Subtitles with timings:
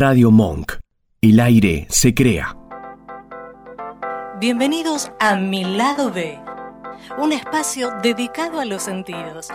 [0.00, 0.78] Radio Monk.
[1.20, 2.56] El aire se crea.
[4.38, 6.40] Bienvenidos a Mi Lado B,
[7.18, 9.48] un espacio dedicado a los sentidos.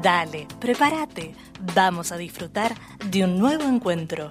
[0.00, 1.34] Dale, prepárate,
[1.74, 4.30] vamos a disfrutar de un nuevo encuentro.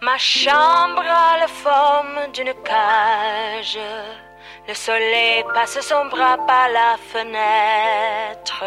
[0.00, 3.78] Ma chambre a la forme d'une cage.
[4.66, 8.66] Le soleil passe son bras par la fenêtre.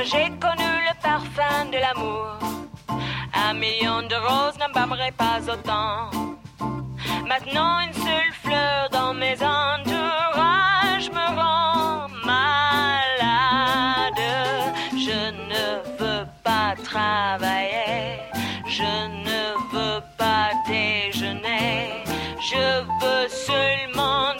[0.00, 2.38] J'ai connu le parfum de l'amour.
[3.34, 6.10] Un million de roses n'embâmerait pas autant.
[7.28, 13.12] Maintenant une seule fleur dans mes entourages me rend malade.
[14.92, 18.18] Je ne veux pas travailler,
[18.66, 18.92] je
[19.28, 19.42] ne
[19.74, 22.02] veux pas déjeuner,
[22.40, 24.32] je veux seulement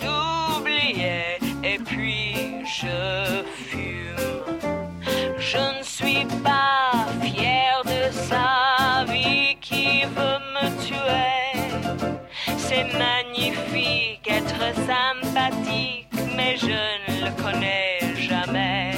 [0.57, 3.43] oublier et puis je.
[5.45, 11.43] Je ne suis pas fier de sa vie qui veut me tuer.
[12.57, 18.93] C'est magnifique être sympathique, mais je ne le connais jamais.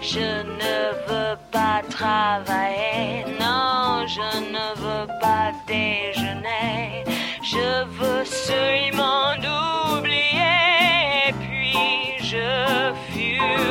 [0.00, 0.76] Je ne
[1.08, 7.04] veux pas travailler, non, je ne veux pas déjeuner.
[7.42, 9.34] Je veux seulement
[9.96, 11.74] oublier, puis
[12.18, 13.61] je fume.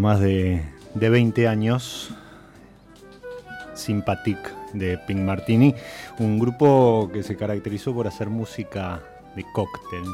[0.00, 0.62] Más de,
[0.94, 2.10] de 20 años,
[3.72, 4.36] Sympathic
[4.74, 5.74] de Pink Martini,
[6.18, 9.02] un grupo que se caracterizó por hacer música
[9.34, 10.04] de cóctel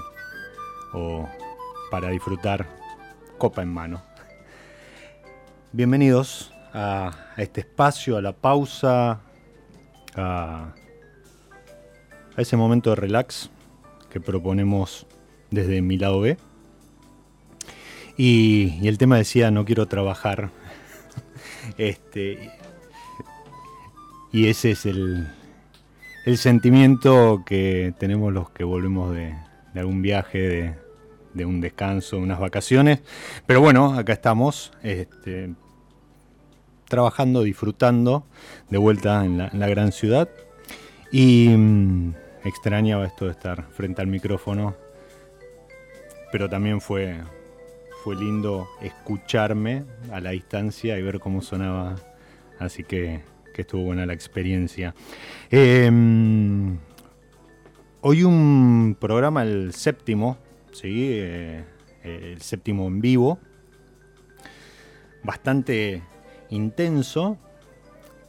[0.94, 1.28] o
[1.90, 2.68] para disfrutar
[3.38, 4.02] copa en mano.
[5.72, 9.20] Bienvenidos a, a este espacio, a la pausa,
[10.14, 10.74] a,
[12.36, 13.50] a ese momento de relax
[14.10, 15.08] que proponemos
[15.50, 16.36] desde mi lado B.
[18.24, 20.50] Y, el tema decía, no quiero trabajar.
[21.76, 22.52] este,
[24.30, 25.26] y ese es el,
[26.24, 29.34] el sentimiento que tenemos los que volvemos de,
[29.74, 30.74] de algún viaje, de,
[31.34, 33.00] de un descanso, unas vacaciones.
[33.44, 35.54] Pero bueno, acá estamos, este,
[36.86, 38.24] trabajando, disfrutando
[38.70, 40.28] de vuelta en la, gran ciudad.
[41.10, 44.76] Y mm, extrañaba esto de estar frente al micrófono,
[46.30, 47.20] pero también fue,
[48.02, 51.96] fue lindo escucharme a la distancia y ver cómo sonaba.
[52.58, 53.20] Así que,
[53.54, 54.94] que estuvo buena la experiencia.
[55.50, 55.88] Eh,
[58.00, 60.36] hoy un programa, el séptimo,
[60.72, 61.10] ¿sí?
[61.12, 61.64] Eh,
[62.02, 63.38] el séptimo en vivo,
[65.22, 66.02] bastante
[66.50, 67.38] intenso,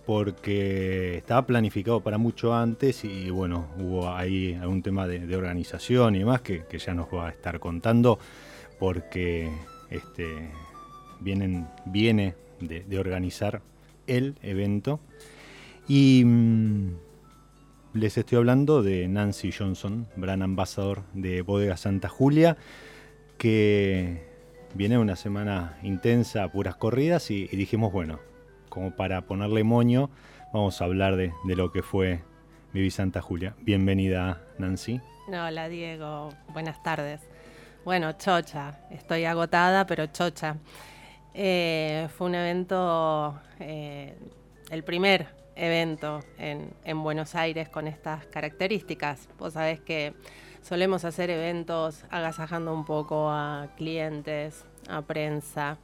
[0.05, 6.15] porque estaba planificado para mucho antes y bueno, hubo ahí algún tema de, de organización
[6.15, 8.19] y demás que, que, ya nos va a estar contando,
[8.83, 9.49] porque
[9.91, 10.49] este,
[11.21, 13.61] viene de, de organizar
[14.07, 14.99] el evento.
[15.87, 16.89] Y mmm,
[17.93, 22.57] les estoy hablando de Nancy Johnson, gran ambasador de Bodega Santa Julia,
[23.37, 24.27] que
[24.73, 28.19] viene una semana intensa, puras corridas, y, dijimos, bueno,
[28.67, 30.09] como para ponerle moño,
[30.51, 32.19] vamos a hablar de, lo que fue
[32.73, 33.55] Vivi Santa Julia.
[33.61, 34.99] Bienvenida, Nancy.
[35.29, 36.31] Hola, Diego.
[36.51, 37.21] Buenas tardes.
[37.85, 38.79] Bueno, chocha.
[38.91, 40.55] Estoy agotada, pero chocha.
[41.33, 44.15] Eh, fue un evento, eh,
[44.69, 49.27] el primer evento en, en, Buenos Aires con estas características.
[49.37, 50.13] Vos sabés que
[50.61, 55.77] solemos hacer eventos agasajando un poco a clientes, a prensa.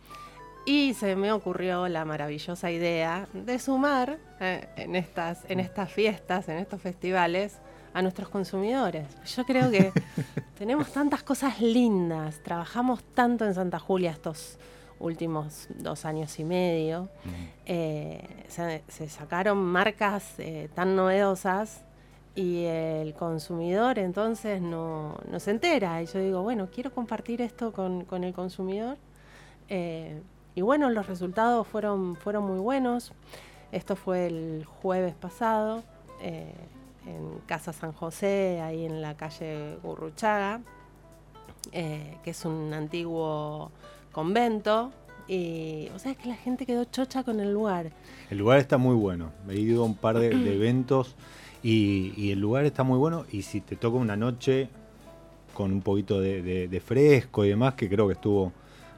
[0.66, 6.48] Y se me ocurrió la maravillosa idea de sumar eh, en, estas, en estas fiestas,
[6.48, 7.60] en estos festivales,
[7.94, 9.08] a nuestros consumidores.
[9.36, 9.92] Yo creo que
[10.58, 14.58] tenemos tantas cosas lindas, trabajamos tanto en Santa Julia estos
[15.00, 17.10] últimos dos años y medio,
[17.66, 21.84] eh, se, sacaron marcas eh, tan novedosas
[22.36, 26.02] y el consumidor entonces no, se entera.
[26.02, 28.98] Y yo digo, bueno, quiero compartir esto con, el consumidor.
[29.70, 30.22] Eh,
[30.56, 33.14] y bueno, los resultados fueron, fueron muy buenos.
[33.72, 35.84] Esto fue el jueves pasado
[37.10, 40.62] en Casa San José, ahí en la calle Gurruchaga,
[41.72, 43.72] que es un antiguo
[44.12, 44.92] convento.
[45.28, 47.92] Y, o sea, es que la gente quedó chocha con el lugar.
[48.30, 49.32] El lugar está muy bueno.
[49.48, 51.16] He ido a un par de, eventos
[51.62, 53.26] y, el lugar está muy bueno.
[53.32, 54.70] Y si te toca una noche
[55.54, 58.54] con un poquito de, fresco y demás, que creo que estuvo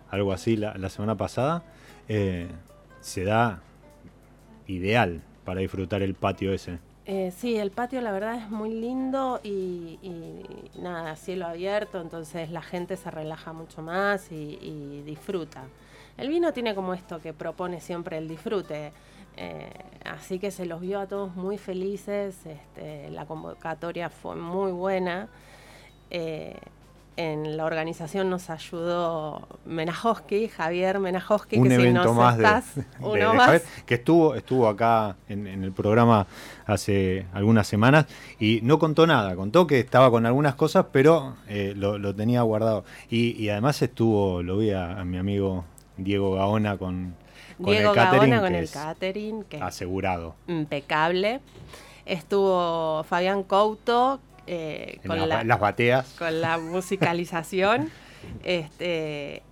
[0.10, 1.64] algo así la, semana pasada,
[2.08, 2.48] eh,
[3.02, 3.62] se da
[4.68, 6.80] ideal para disfrutar el patio ese.
[7.14, 10.00] Eh, sí, el patio la verdad es muy lindo y,
[10.80, 15.66] nada, cielo abierto, entonces la gente se relaja mucho más y, disfruta.
[16.18, 18.94] El vino tiene como esto que propone siempre el disfrute,
[19.36, 19.74] eh,
[20.06, 25.28] así que se los vio a todos muy felices, este, la convocatoria fue muy buena.
[26.12, 26.56] Eh,
[27.22, 32.66] en la organización nos ayudó Menajoski, Javier Menajoski, que si nos más estás,
[33.00, 33.62] uno más.
[33.86, 36.26] que estuvo, estuvo acá en, el programa
[36.66, 38.06] hace algunas semanas
[38.40, 42.86] y no contó nada, contó que estaba con algunas cosas, pero eh, lo, tenía guardado.
[43.10, 45.66] Y, además estuvo, lo vi a, mi amigo
[45.98, 47.16] Diego Gaona con,
[47.58, 48.40] con Diego el catering.
[48.40, 50.36] con el catering, que asegurado.
[50.48, 51.42] Impecable.
[52.06, 56.16] Estuvo Fabián Couto, eh, con las bateas.
[56.18, 57.90] Con la musicalización.
[58.44, 59.44] este,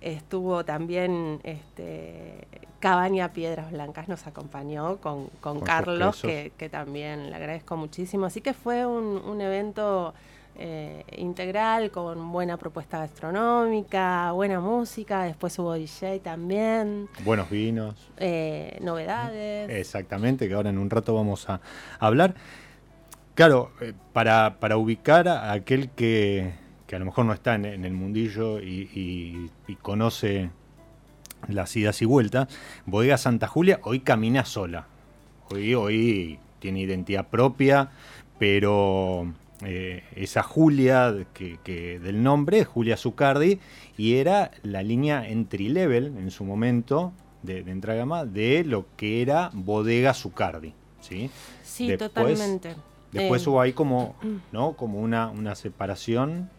[0.00, 2.46] estuvo también este,
[2.80, 5.28] Cabaña Piedras Blancas, nos acompañó con,
[5.60, 8.26] Carlos, que, también le agradezco muchísimo.
[8.26, 10.14] Así que fue un, evento
[10.58, 17.08] eh, integral con buena propuesta gastronómica, buena música, después hubo DJ también.
[17.22, 18.10] Buenos vinos.
[18.16, 19.68] Eh, novedades.
[19.70, 21.60] Exactamente, que ahora en un rato vamos a
[21.98, 22.34] hablar.
[23.34, 26.52] Claro, eh, para, ubicar a aquel que,
[26.92, 29.50] a lo mejor no está en, el mundillo y,
[29.82, 30.50] conoce
[31.48, 32.48] las idas y vueltas,
[32.84, 34.86] Bodega Santa Julia hoy camina sola.
[35.50, 37.90] Hoy, hoy tiene identidad propia,
[38.38, 39.32] pero
[39.64, 43.58] eh, esa Julia que, del nombre, Julia Zucardi,
[43.96, 47.12] y era la línea entry level en su momento
[47.42, 50.74] de, de gama de lo que era Bodega Zucardi.
[51.00, 51.30] Sí,
[51.62, 52.74] sí totalmente.
[53.12, 54.14] Después eh, hubo ahí como,
[54.52, 54.74] ¿no?
[54.74, 56.50] Como una, una separación.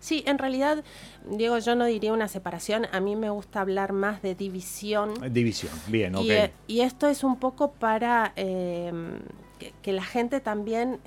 [0.00, 0.82] Sí, en realidad,
[1.30, 5.14] Diego, yo no diría una separación, a mí me gusta hablar más de división.
[5.32, 6.24] División, bien, ok.
[6.28, 8.92] Eh, y, esto es un poco para eh,
[9.82, 11.00] que, la gente también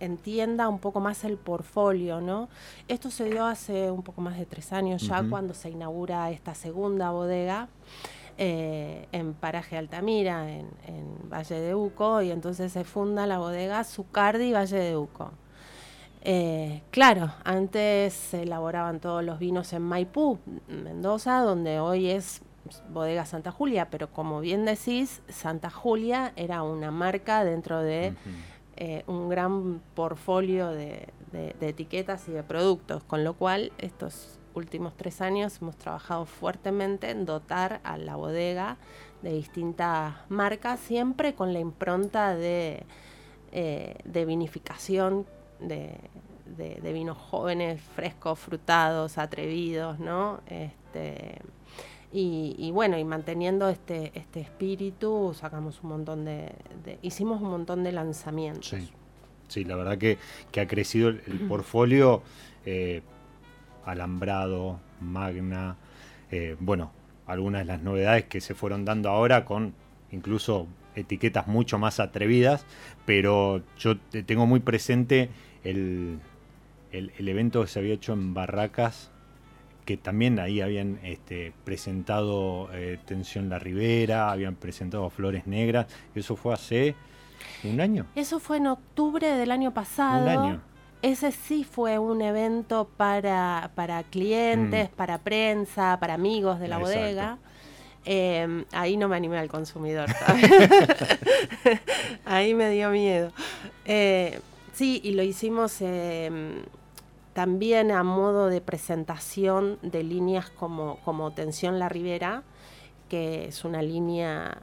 [0.00, 2.48] entienda un poco más el portfolio, ¿no?
[2.88, 6.54] Esto se dio hace un poco más de tres años ya, cuando se inaugura esta
[6.54, 7.68] segunda bodega.
[8.38, 10.66] Eh, en Paraje Altamira, en,
[11.32, 15.32] Valle de Uco, y entonces se funda la bodega Zucardi Valle de Uco.
[16.22, 20.38] Eh, claro, antes se elaboraban todos los vinos en Maipú,
[20.68, 22.42] Mendoza, donde hoy es
[22.92, 28.14] bodega Santa Julia, pero como bien decís, Santa Julia era una marca dentro de
[28.76, 34.96] eh, un gran portfolio de, de, etiquetas y de productos, con lo cual estos últimos
[34.96, 38.78] tres años hemos trabajado fuertemente en dotar a la bodega
[39.22, 42.84] de distintas marcas, siempre con la impronta de,
[43.52, 45.26] eh, de vinificación
[45.60, 45.98] de,
[46.92, 50.40] vinos jóvenes, frescos, frutados, atrevidos, ¿no?
[50.46, 51.38] Este,
[52.12, 56.52] y, bueno, y manteniendo este, este espíritu, sacamos un montón de,
[57.02, 58.74] hicimos un montón de lanzamientos.
[59.48, 60.18] Sí, la verdad que,
[60.58, 62.22] ha crecido el, portfolio.
[62.64, 63.02] Eh,
[63.86, 65.76] Alambrado, Magna,
[66.30, 66.92] eh, bueno,
[67.26, 69.74] algunas de las novedades que se fueron dando ahora con
[70.10, 72.64] incluso etiquetas mucho más atrevidas,
[73.04, 75.30] pero yo tengo muy presente
[75.64, 76.18] el,
[76.92, 79.10] el, evento que se había hecho en Barracas
[79.84, 86.34] que también ahí habían este, presentado eh, Tensión La Ribera, habían presentado Flores Negras, eso
[86.34, 86.96] fue hace
[87.62, 88.04] un año.
[88.16, 90.24] Eso fue en octubre del año pasado.
[90.24, 90.60] Un año.
[91.02, 94.94] Ese sí fue un evento para, para clientes, Mm.
[94.94, 96.98] para prensa, para amigos de la Exacto.
[96.98, 97.38] bodega.
[98.04, 100.08] Eh, ahí no me animé al consumidor.
[102.24, 103.30] ahí me dio miedo.
[103.84, 104.40] Eh,
[104.72, 106.62] sí, y lo hicimos eh,
[107.32, 112.42] también a modo de presentación de líneas como, como Tensión La Ribera,
[113.08, 114.58] que es una línea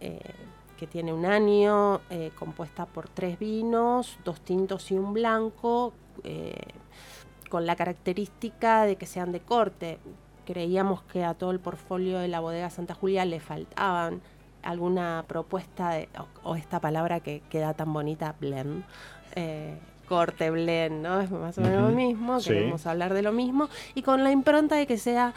[0.00, 0.18] eh,
[0.76, 5.92] que tiene un año, eh, compuesta por tres vinos, dos tintos y un blanco,
[6.24, 6.54] eh,
[7.48, 9.98] con la característica de que sean de corte.
[10.44, 14.20] Creíamos que a todo el portfolio de la bodega Santa Julia le faltaban
[14.62, 18.84] alguna propuesta de, o, o esta palabra que queda tan bonita, blend,
[19.36, 19.78] eh,
[20.08, 21.20] corte, blend, ¿no?
[21.20, 22.50] Es más o menos lo mismo, sí.
[22.50, 25.34] queremos hablar de lo mismo, y con la impronta de que sea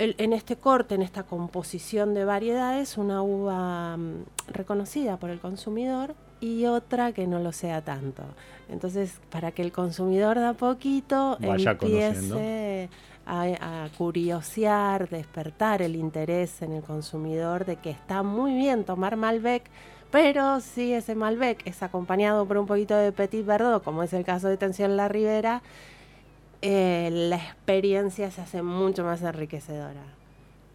[0.00, 5.40] el- en este corte, en esta composición de variedades, una uva mm, reconocida por el
[5.40, 8.22] consumidor y otra que no lo sea tanto.
[8.68, 12.88] Entonces, para que el consumidor de a poquito Vaya empiece
[13.26, 19.16] a, a curiosear, despertar el interés en el consumidor de que está muy bien tomar
[19.16, 19.64] Malbec,
[20.10, 24.24] pero si ese Malbec es acompañado por un poquito de Petit Verdot, como es el
[24.24, 25.62] caso de Tensión La Ribera,
[26.62, 30.02] eh, la experiencia se hace mucho más enriquecedora.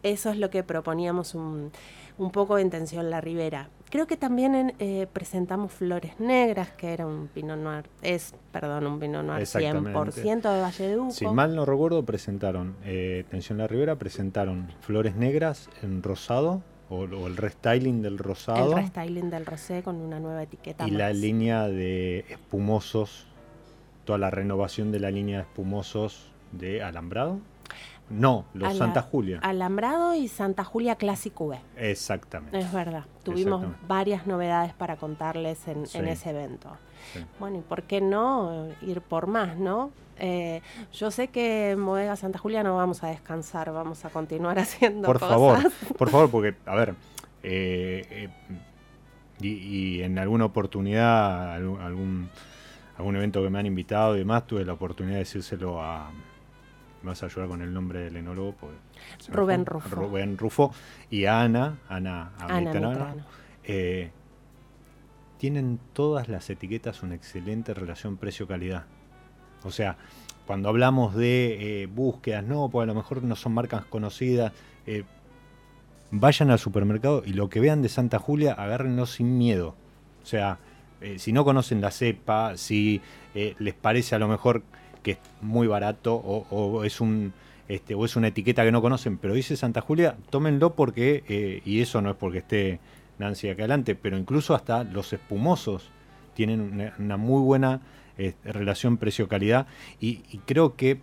[0.03, 1.71] Eso es lo que proponíamos un,
[2.17, 3.69] un poco en Tensión La Ribera.
[3.89, 8.87] Creo que también en, eh, presentamos Flores Negras, que era un Pinot Noir, es, perdón,
[8.87, 10.21] un Pinot Noir Exactamente.
[10.21, 11.11] 100% de Valle de Uco.
[11.11, 16.99] Si mal no recuerdo, presentaron, eh, Tensión La Ribera, presentaron Flores Negras en rosado, o,
[16.99, 21.11] o el restyling del rosado, el restyling del rosé con una nueva etiqueta y la
[21.13, 23.25] línea de espumosos,
[24.05, 27.39] toda la renovación de la línea de espumosos de Alambrado.
[28.09, 29.39] No, los Ala- Santa Julia.
[29.41, 31.59] Alambrado y Santa Julia Classic V.
[31.75, 32.59] Exactamente.
[32.59, 33.05] Es verdad.
[33.23, 35.97] Tuvimos varias novedades para contarles en, Sí.
[35.97, 36.69] en ese evento.
[37.13, 37.25] Sí.
[37.39, 39.89] Bueno, ¿y por qué no ir por más, no?
[40.19, 40.61] Eh,
[40.93, 45.07] yo sé que en Bodega Santa Julia no vamos a descansar, vamos a continuar haciendo
[45.07, 45.31] Por cosas.
[45.33, 46.93] favor, por favor, porque, a ver,
[47.41, 48.29] eh, eh,
[49.41, 49.47] y,
[49.97, 52.29] y en alguna oportunidad, algún,
[52.97, 56.11] algún, evento que me han invitado y demás, tuve la oportunidad de decírselo a.
[57.01, 58.55] Me vas a ayudar con el nombre del enólogo.
[59.29, 59.73] Rubén fue.
[59.73, 59.95] Rufo.
[59.95, 60.73] Rubén Rufo
[61.09, 63.23] y a Ana, Ana, Ana Mitrano, Mitrano.
[63.63, 64.11] eh,
[65.37, 68.85] tienen todas las etiquetas una excelente relación precio-calidad.
[69.63, 69.97] O sea,
[70.45, 74.53] cuando hablamos de eh, búsquedas, no, pues a lo mejor no son marcas conocidas,
[74.85, 75.03] eh,
[76.11, 79.75] vayan al supermercado y lo que vean de Santa Julia, agárrenlo sin miedo.
[80.23, 80.59] O sea,
[81.01, 83.01] eh, si no conocen la cepa, si
[83.33, 84.63] eh, les parece a lo mejor
[85.03, 87.33] que es muy barato o, es un
[87.67, 91.61] este, o es una etiqueta que no conocen, pero dice Santa Julia, tómenlo porque, eh,
[91.65, 92.79] y eso no es porque esté
[93.17, 95.89] Nancy acá adelante, pero incluso hasta los espumosos
[96.35, 97.81] tienen una, muy buena
[98.43, 99.67] relación precio-calidad.
[99.99, 100.99] Y, y creo que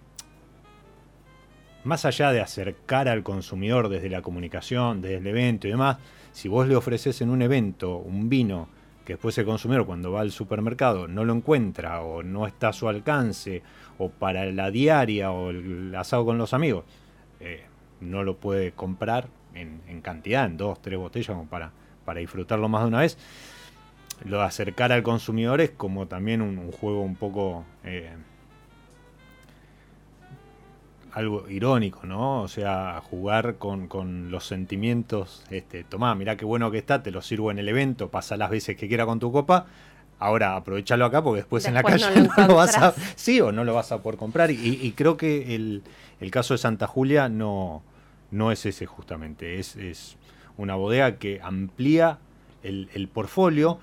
[1.85, 5.99] más allá de acercar al consumidor desde la comunicación, desde el evento y demás,
[6.33, 8.69] si vos le ofreces en un evento un vino
[9.05, 12.73] que después el consumidor cuando va al supermercado no lo encuentra o no está a
[12.73, 13.63] su alcance
[13.99, 16.85] o para la diaria o el asado con los amigos,
[17.41, 17.65] eh,
[18.01, 21.73] no lo puede comprar en, cantidad, en dos, tres botellas como para,
[22.05, 23.19] para disfrutarlo más de una vez.
[24.25, 27.65] Lo de acercar al consumidor es como también un, un juego un poco...
[27.85, 28.13] eh,
[31.13, 32.43] algo irónico, ¿no?
[32.43, 37.11] O sea, jugar con, con los sentimientos, este, tomá, mirá qué bueno que está, te
[37.11, 39.67] lo sirvo en el evento, pasa las veces que quiera con tu copa,
[40.19, 43.41] ahora aprovechalo acá porque después, en la calle no lo no, lo vas a, sí
[43.41, 44.51] o no lo vas a poder comprar.
[44.51, 45.83] Y, y creo que el,
[46.21, 47.83] el caso de Santa Julia no,
[48.31, 50.17] no es ese justamente, es, es
[50.57, 52.19] una bodega que amplía
[52.63, 53.79] el, el portfolio,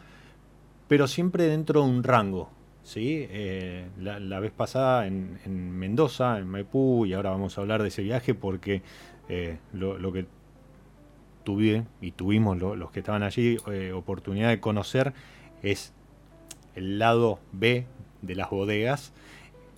[0.88, 2.50] pero siempre dentro de un rango.
[2.89, 3.27] ¿Sí?
[3.29, 7.89] Eh, la, vez pasada en, en Mendoza, en Maipú, y ahora vamos a hablar de
[7.89, 8.81] ese viaje porque
[9.29, 10.25] eh, lo, que
[11.43, 15.13] tuve y tuvimos lo- los que estaban allí eh, oportunidad de conocer
[15.62, 15.93] es
[16.74, 17.86] el lado B
[18.24, 19.13] de las bodegas,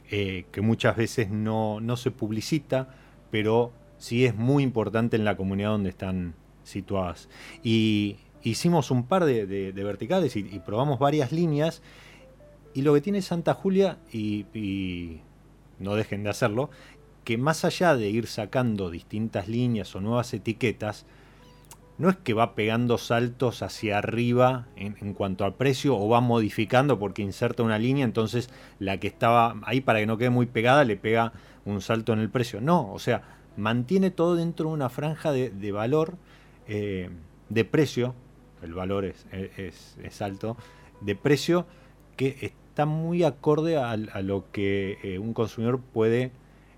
[0.09, 2.89] que muchas veces no, no se publicita,
[3.31, 6.33] pero sí es muy importante en la comunidad donde están
[6.65, 7.29] situadas.
[7.63, 11.81] Y hicimos un par de, verticales y probamos varias líneas.
[12.73, 15.19] Y lo que tiene Santa Julia, y,
[15.79, 16.69] no dejen de hacerlo,
[17.23, 21.05] que más allá de ir sacando distintas líneas o nuevas etiquetas,
[21.97, 26.97] no es que va pegando saltos hacia arriba en, cuanto al precio o va modificando
[26.97, 28.49] porque inserta una línea, entonces
[28.79, 31.33] la que estaba ahí para que no quede muy pegada le pega
[31.65, 32.59] un salto en el precio.
[32.59, 33.21] No, o sea,
[33.55, 36.15] mantiene todo dentro de una franja de, valor,
[36.67, 37.09] eh,
[37.49, 38.15] de precio,
[38.63, 40.57] el valor es, es, alto,
[41.01, 41.67] de precio
[42.15, 46.31] que está muy acorde a, lo que eh, un consumidor puede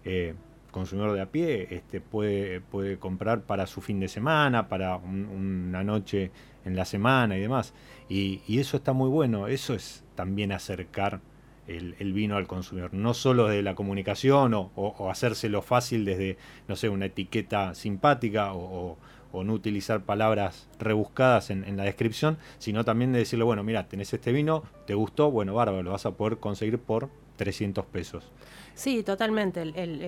[0.04, 0.34] eh,
[0.72, 5.84] consumidor de a pie este, puede, puede comprar para su fin de semana, para una
[5.84, 6.32] noche
[6.66, 7.76] en la semana y demás.
[8.10, 11.22] Y, eso está muy bueno, eso es también acercar
[11.68, 16.90] el, vino al consumidor, no solo de la comunicación o, hacérselo fácil desde, no sé,
[16.90, 18.98] una etiqueta simpática o,
[19.42, 24.14] no utilizar palabras rebuscadas en, en, la descripción, sino también de decirle, bueno, mira, tenés
[24.14, 28.32] este vino, te gustó, bueno, bárbaro, lo vas a poder conseguir por 300 pesos.
[28.76, 29.66] Sí, totalmente.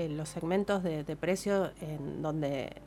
[0.09, 2.81] los segmentos de, precio en donde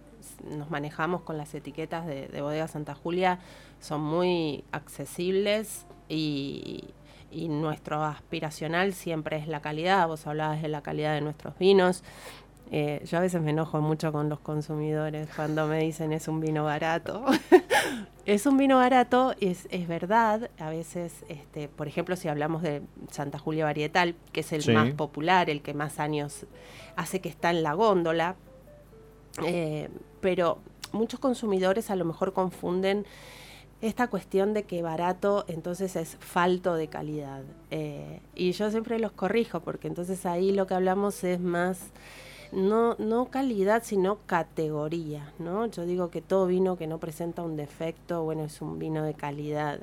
[0.45, 3.39] nos manejamos con las etiquetas de, Bodega Santa Julia
[3.81, 6.85] son muy accesibles y,
[7.31, 10.09] y, nuestro aspiracional siempre es la calidad.
[10.09, 12.03] Vos hablabas de la calidad de nuestros vinos.
[12.71, 16.41] Eh, yo a veces me enojo mucho con los consumidores cuando me dicen es un
[16.41, 17.25] vino barato.
[18.27, 20.51] es un vino barato, es, es verdad.
[20.59, 24.93] A veces, este, por ejemplo, si hablamos de Santa Julia Varietal, que es el más
[24.93, 26.47] popular, el que más años
[26.97, 28.37] hace que está en la góndola,
[29.45, 29.89] eh,
[30.21, 30.59] pero
[30.93, 33.07] muchos consumidores a lo mejor confunden
[33.81, 37.45] esta cuestión de que barato entonces es falto de calidad.
[37.71, 41.79] Eh, y yo siempre los corrijo, porque entonces ahí lo que hablamos es más
[42.53, 45.67] no, no calidad, sino categoría, ¿no?
[45.67, 49.15] Yo digo que todo vino que no presenta un defecto, bueno, es un vino de
[49.15, 49.81] calidad.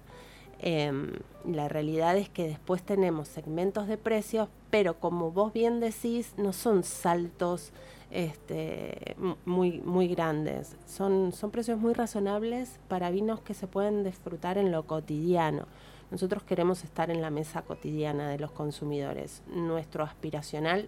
[0.60, 1.12] Em,
[1.45, 6.53] la realidad es que después tenemos segmentos de precios, pero como vos bien decís, no
[6.53, 7.72] son saltos
[8.10, 10.75] este, muy, muy grandes.
[10.88, 15.67] Son, son precios muy razonables para vinos que se pueden disfrutar en lo cotidiano.
[16.12, 19.41] Nosotros queremos estar en la mesa cotidiana de los consumidores.
[19.48, 20.88] Nuestro aspiracional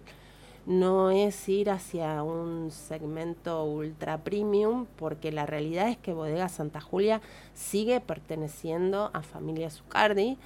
[0.68, 6.82] no es ir hacia un segmento ultra premium, porque la realidad es que Bodega Santa
[6.82, 7.22] Julia
[7.54, 10.36] sigue perteneciendo a familia Zucardi.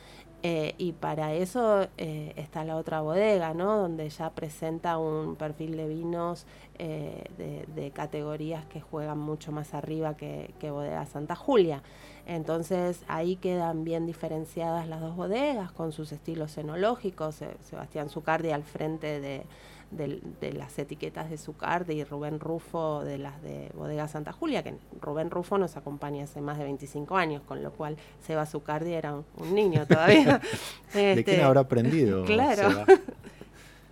[0.44, 3.76] Eh, y para eso eh, está la otra bodega, ¿no?
[3.76, 6.46] Donde ya presenta un perfil de vinos
[6.78, 11.82] eh, de, categorías que juegan mucho más arriba que, Bodega Santa Julia.
[12.26, 17.40] Entonces ahí quedan bien diferenciadas las dos bodegas con sus estilos enológicos.
[17.62, 19.44] Sebastián Zucardi al frente de,
[19.92, 24.74] de, las etiquetas de Zucardi y Rubén Rufo de las de Bodega Santa Julia, que
[25.00, 29.14] Rubén Rufo nos acompaña hace más de 25 años, con lo cual Seba Zucardi era
[29.14, 30.38] un, niño todavía.
[30.38, 30.42] ¿De
[30.92, 32.24] quién este, habrá aprendido?
[32.32, 32.86] Claro.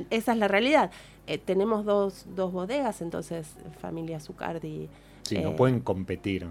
[0.09, 0.91] Esa es la realidad.
[1.27, 4.89] Eh, tenemos dos, dos bodegas, entonces familia Zucardi.
[5.23, 6.47] Sí, no eh, pueden competir,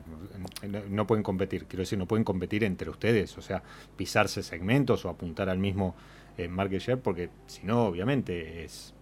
[0.90, 3.64] no, pueden competir, quiero decir, no pueden competir entre ustedes, o sea,
[3.98, 5.96] pisarse segmentos o apuntar al mismo
[6.38, 8.94] eh, market share, porque si no, obviamente, es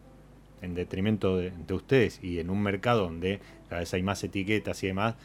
[0.61, 3.39] en detrimento de, ustedes y en un mercado donde
[3.69, 5.15] cada vez hay más etiquetas y demás,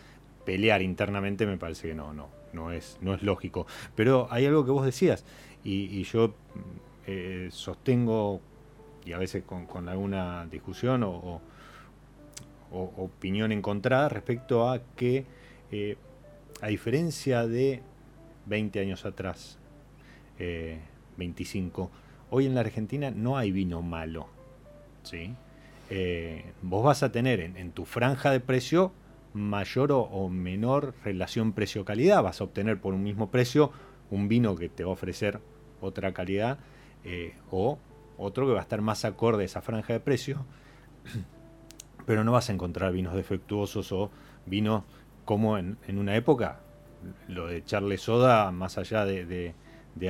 [0.44, 3.66] pelear internamente me parece que no, no, no es, no es lógico.
[3.94, 5.24] Pero hay algo que vos decías
[5.64, 6.34] y, yo
[7.06, 8.40] eh, sostengo,
[9.04, 11.40] y a veces con, alguna discusión o,
[12.74, 15.26] opinión encontrada respecto a que,
[15.70, 15.96] eh,
[16.62, 17.82] a diferencia de
[18.46, 19.58] 20 años atrás,
[20.38, 21.88] 25, eh,
[22.30, 24.31] hoy en la Argentina no hay vino malo
[25.02, 25.34] ¿sí?
[25.90, 28.92] Eh, vos vas a tener en, tu franja de precio
[29.34, 32.22] mayor o, menor relación precio-calidad.
[32.22, 33.72] Vas a obtener por un mismo precio
[34.10, 35.40] un vino que te va a ofrecer
[35.80, 36.58] otra calidad
[37.04, 37.78] eh, o
[38.18, 40.44] otro que va a estar más acorde a esa franja de precio,
[42.06, 44.10] pero no vas a encontrar vinos defectuosos o
[44.46, 44.84] vinos
[45.24, 46.60] como en, una época,
[47.28, 49.54] lo de echarle soda, más allá de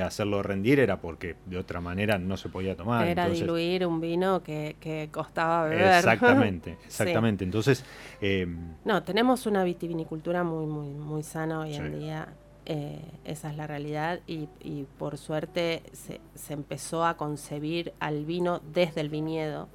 [0.01, 3.07] hacerlo rendir era porque de otra manera no se podía tomar.
[3.07, 5.97] Era diluir un vino que, que, costaba beber.
[5.97, 7.43] Exactamente, exactamente.
[7.43, 7.83] Entonces...
[8.21, 12.27] Em, no, tenemos una vitivinicultura muy, muy, muy sana hoy en día.
[12.65, 18.23] Eh, esa es la realidad y, y por suerte se, se, empezó a concebir al
[18.23, 19.67] vino desde el viñedo.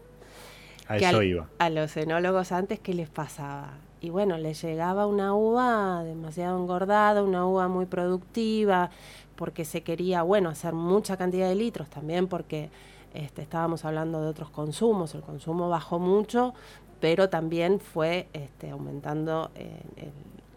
[0.86, 1.48] A eso iba.
[1.58, 3.74] A los enólogos antes, ¿qué les pasaba?
[4.00, 8.90] Y bueno, les llegaba una uva demasiado engordada, una uva muy productiva,
[9.38, 12.70] porque se quería, bueno, hacer mucha cantidad de litros, también porque
[13.14, 16.54] este, estábamos hablando de otros consumos, el consumo bajó mucho,
[16.98, 19.80] pero también fue este, aumentando eh,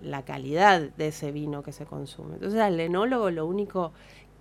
[0.02, 2.34] la calidad de ese vino que se consume.
[2.34, 3.92] Entonces al enólogo lo único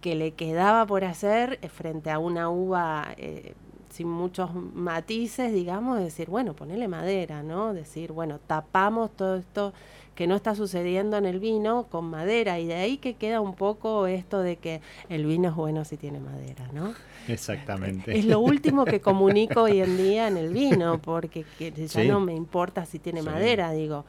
[0.00, 3.53] que le quedaba por hacer eh, frente a una uva eh,
[3.90, 7.74] sin muchos matices, digamos, decir, bueno, ponele madera, ¿no?
[7.74, 9.74] Decir, bueno, tapamos todo esto
[10.20, 13.54] que no está sucediendo en el vino con madera y de ahí que queda un
[13.54, 16.92] poco esto de que el vino es bueno si tiene madera, ¿no?
[17.26, 18.18] Exactamente.
[18.18, 22.35] Es lo último que comunico hoy en día en el vino, porque ya no me
[22.35, 24.04] importa si tiene madera, digo.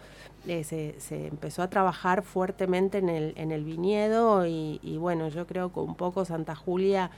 [0.48, 5.72] Eh, se, empezó a trabajar fuertemente en el, en el viñedo y, bueno, yo creo
[5.72, 7.10] que un poco Santa Julia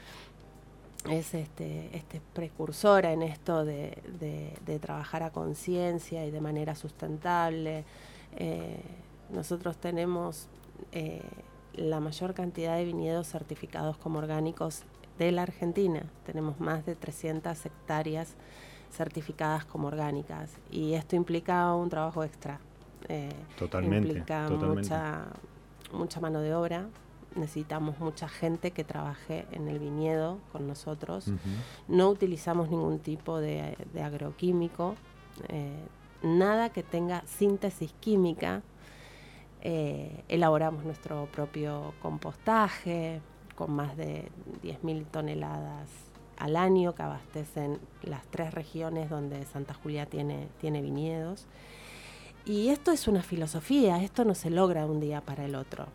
[1.10, 3.98] es este, este precursora en esto de,
[4.64, 7.84] de trabajar a conciencia y de manera sustentable.
[8.36, 8.82] Eh,
[9.30, 10.48] nosotros tenemos
[10.92, 11.22] eh,
[11.74, 14.82] la mayor cantidad de viñedos certificados como orgánicos
[15.18, 16.04] de la Argentina.
[16.24, 18.34] Tenemos más de 300 hectáreas
[18.90, 22.60] certificadas como orgánicas y esto implica un trabajo extra.
[23.08, 24.08] Eh, totalmente.
[24.08, 25.26] Implica Mucha,
[25.92, 26.88] mucha mano de obra.
[27.34, 31.32] Necesitamos mucha gente que trabaje en el viñedo con nosotros.
[31.88, 34.94] No utilizamos ningún tipo de, agroquímico
[36.24, 38.62] nada que tenga síntesis química.
[39.60, 43.20] Eh, elaboramos nuestro propio compostaje
[43.54, 44.30] con más de
[44.62, 45.88] 10.000 toneladas
[46.36, 51.46] al año que abastecen las tres regiones donde Santa Julia tiene, tiene viñedos.
[52.44, 55.86] Y esto es una filosofía, esto no se logra un día para el otro.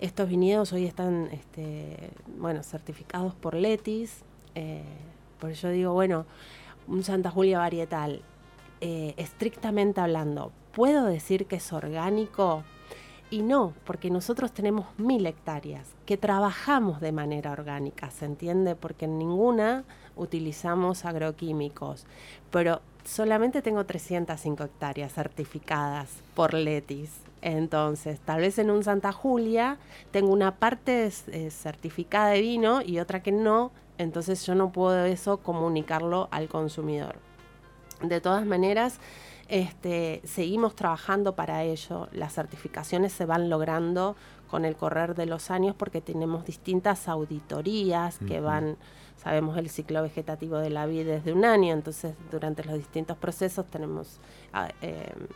[0.00, 4.22] Estos viñedos hoy están este, bueno, certificados por Letis,
[4.54, 4.84] eh,
[5.40, 6.24] por eso digo, bueno,
[6.86, 8.22] un Santa Julia varietal
[8.80, 12.64] eh, estrictamente hablando, ¿puedo decir que es orgánico?
[13.30, 18.74] Y no, porque nosotros tenemos mil hectáreas que trabajamos de manera orgánica, ¿se entiende?
[18.74, 19.84] Porque en ninguna
[20.16, 22.06] utilizamos agroquímicos,
[22.50, 27.10] pero solamente tengo 305 hectáreas certificadas por Letis.
[27.42, 29.78] Entonces, tal vez en un Santa Julia
[30.10, 35.04] tengo una parte eh, certificada de vino y otra que no, entonces yo no puedo
[35.04, 37.16] eso comunicarlo al consumidor.
[38.02, 38.98] De todas maneras,
[39.48, 42.08] este, seguimos trabajando para ello.
[42.12, 44.14] Las certificaciones se van logrando
[44.50, 48.76] con el correr de los años porque tenemos distintas auditorías que van,
[49.16, 53.66] sabemos el ciclo vegetativo de la vida desde un año, entonces durante los distintos procesos
[53.66, 54.20] tenemos
[54.52, 55.26] ah, em,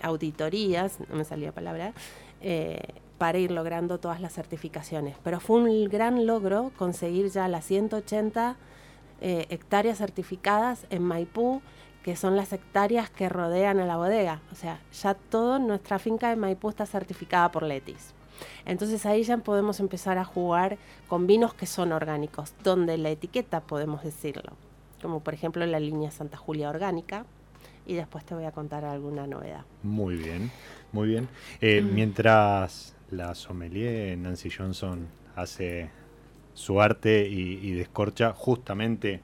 [0.00, 1.92] auditorías, no me salía palabra,
[2.40, 2.80] eh,
[3.18, 5.16] para ir logrando todas las certificaciones.
[5.22, 8.56] Pero fue un gran logro conseguir ya las 180
[9.26, 11.62] eh, hectáreas certificadas en Maipú,
[12.02, 14.42] que son las hectáreas que rodean a la bodega.
[14.52, 18.12] O sea, ya toda nuestra finca de Maipú está certificada por Letis.
[18.66, 20.76] Entonces ahí ya podemos empezar a jugar
[21.08, 24.58] con vinos que son orgánicos, donde la etiqueta podemos decirlo,
[25.00, 27.24] como por ejemplo la línea Santa Julia orgánica,
[27.86, 29.64] y después te voy a contar alguna novedad.
[29.82, 30.50] Muy bien,
[30.92, 31.30] muy bien.
[31.62, 31.94] Eh, mm.
[31.94, 35.88] Mientras la sommelier Nancy Johnson hace
[36.54, 39.20] su arte y, descorcha justamente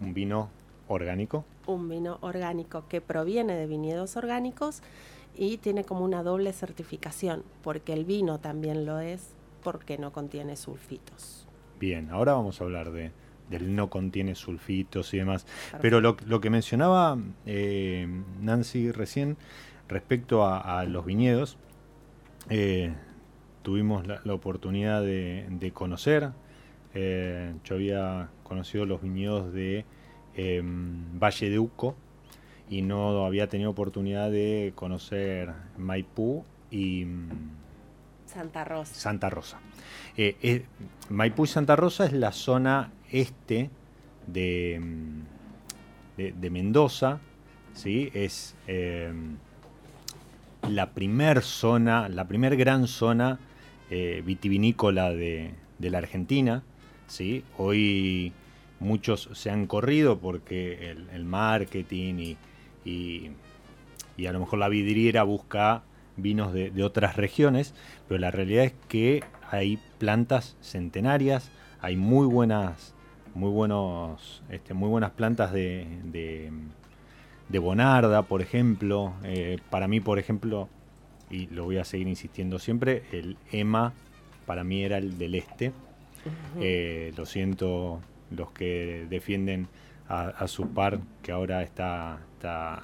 [0.00, 0.50] un vino
[0.88, 1.44] orgánico.
[1.66, 4.82] Un vino orgánico que proviene de viñedos orgánicos
[5.36, 10.56] y tiene como una doble certificación, porque el vino también lo es, porque no contiene
[10.56, 11.46] sulfitos.
[11.78, 13.12] Bien, ahora vamos a hablar de,
[13.50, 15.46] del no contiene sulfitos y demás.
[15.80, 18.06] Pero lo, que mencionaba eh,
[18.40, 19.36] Nancy recién
[19.88, 21.58] respecto a, los viñedos,
[22.48, 22.94] eh,
[23.62, 26.30] tuvimos la, oportunidad de, conocer.
[26.94, 29.84] Eh, yo había conocido los viñedos de
[30.34, 31.96] em, Valle de Uco
[32.68, 37.30] y no había tenido oportunidad de conocer Maipú y mm,
[38.26, 38.94] Santa Rosa.
[38.94, 39.60] Santa Rosa.
[40.16, 40.64] Eh, eh,
[41.10, 43.70] Maipú y Santa Rosa es la zona este
[44.26, 47.20] de, mm, de, Mendoza,
[47.74, 48.10] ¿sí?
[48.14, 49.36] es em,
[50.68, 53.38] la primer zona, la primer gran zona
[53.94, 56.62] eh, vitivinícola de, la Argentina.
[57.08, 57.44] ¿sí?
[57.58, 58.32] Hoy
[58.80, 62.36] muchos se han corrido porque el, marketing
[62.86, 63.30] y,
[64.26, 65.82] a lo mejor la vidriera busca
[66.16, 67.74] vinos de, otras regiones,
[68.08, 71.50] pero la realidad es que hay plantas centenarias,
[71.82, 72.94] hay muy buenas,
[73.34, 79.12] muy buenos, este, muy buenas plantas de, de, Bonarda, por ejemplo.
[79.22, 80.70] Eh, para mí, por ejemplo,
[81.32, 83.92] y lo voy a seguir insistiendo siempre, el EMA
[84.46, 85.72] para mí era el del este.
[86.60, 89.66] Eh, lo siento los que defienden
[90.08, 92.82] a, su par, que ahora está, está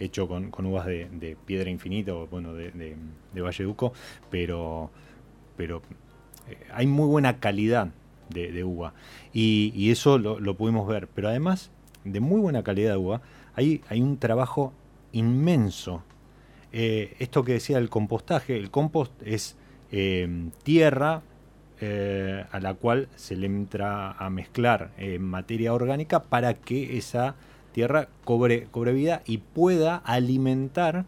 [0.00, 3.92] hecho con, uvas de, piedra infinita, o bueno, de, de, Valleduco,
[4.30, 4.90] pero,
[5.56, 5.82] pero
[6.48, 7.88] eh, hay muy buena calidad
[8.30, 8.94] de, uva.
[9.34, 11.08] Y, eso lo, pudimos ver.
[11.08, 11.70] Pero además
[12.04, 13.20] de muy buena calidad de uva,
[13.54, 14.72] hay, hay un trabajo
[15.12, 16.02] inmenso
[16.72, 19.56] eh, esto que decía el compostaje, el compost es
[19.90, 20.28] eh,
[20.62, 21.22] tierra
[21.80, 27.34] eh, a la cual se le entra a mezclar materia orgánica para que esa
[27.72, 31.04] tierra cobre, vida y pueda alimentar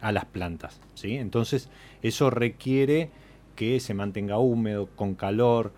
[0.00, 0.80] a las plantas.
[0.94, 1.16] ¿sí?
[1.16, 1.68] Entonces
[2.02, 3.10] eso requiere
[3.56, 5.72] que se mantenga húmedo, con calor,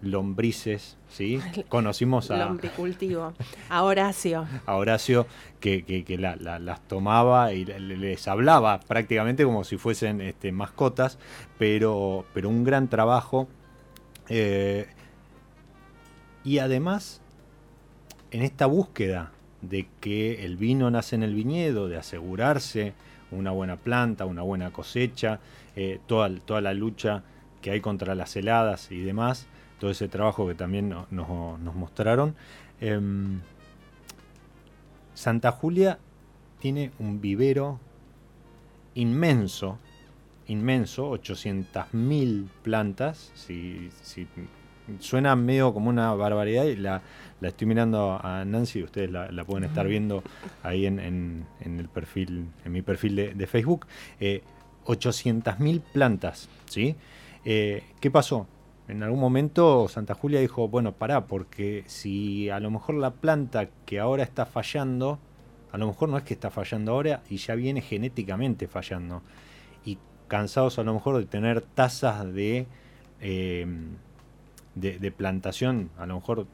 [0.00, 1.40] lombrices, ¿sí?
[1.68, 2.36] Conocimos a...
[2.36, 3.32] Lombricultivo,
[3.68, 4.46] a Horacio.
[4.66, 5.26] A Horacio,
[5.60, 11.18] que, las tomaba y les hablaba prácticamente como si fuesen este, mascotas,
[11.58, 13.48] pero, pero un gran trabajo.
[14.28, 14.86] Eh,
[16.44, 17.20] y además,
[18.30, 19.32] en esta búsqueda
[19.62, 22.94] de que el vino nace en el viñedo, de asegurarse
[23.30, 25.40] una buena planta, una buena cosecha,
[25.76, 27.22] eh, toda, toda la lucha
[27.60, 29.46] que hay contra las heladas y demás,
[29.78, 32.34] todo ese trabajo que también nos mostraron.
[32.80, 33.40] Em,
[35.14, 35.98] Santa Julia
[36.60, 37.80] tiene un vivero
[38.94, 39.78] inmenso,
[40.46, 43.90] inmenso, 800.000 plantas, si,
[45.00, 47.02] suena medio como una barbaridad y la,
[47.42, 50.22] estoy mirando a Nancy, ustedes la, pueden estar viendo
[50.62, 53.86] ahí en, el perfil, en mi perfil de, Facebook,
[54.20, 54.42] eh,
[54.86, 56.96] 800.000 plantas, ¿sí?
[57.44, 58.46] Eh, ¿Qué pasó?
[58.88, 63.68] En algún momento Santa Julia dijo, bueno, pará, porque si a lo mejor la planta
[63.84, 65.18] que ahora está fallando,
[65.70, 69.22] a lo mejor no es que está fallando ahora y ya viene genéticamente fallando.
[69.84, 72.66] Y cansados a lo mejor de tener tasas de,
[73.20, 73.96] em,
[74.74, 76.46] de, plantación, a lo mejor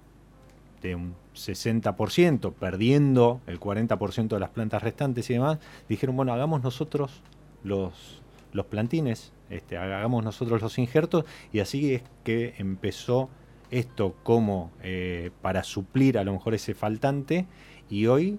[0.83, 6.64] de un 60%, perdiendo el 40% de las plantas restantes y demás, dijeron, bueno, hagamos
[6.64, 7.23] nosotros
[7.62, 8.24] los,
[8.55, 13.29] los plantines este, hagamos nosotros los injertos y así es que empezó
[13.71, 17.47] esto como eh, para suplir a lo mejor ese faltante
[17.90, 18.38] y hoy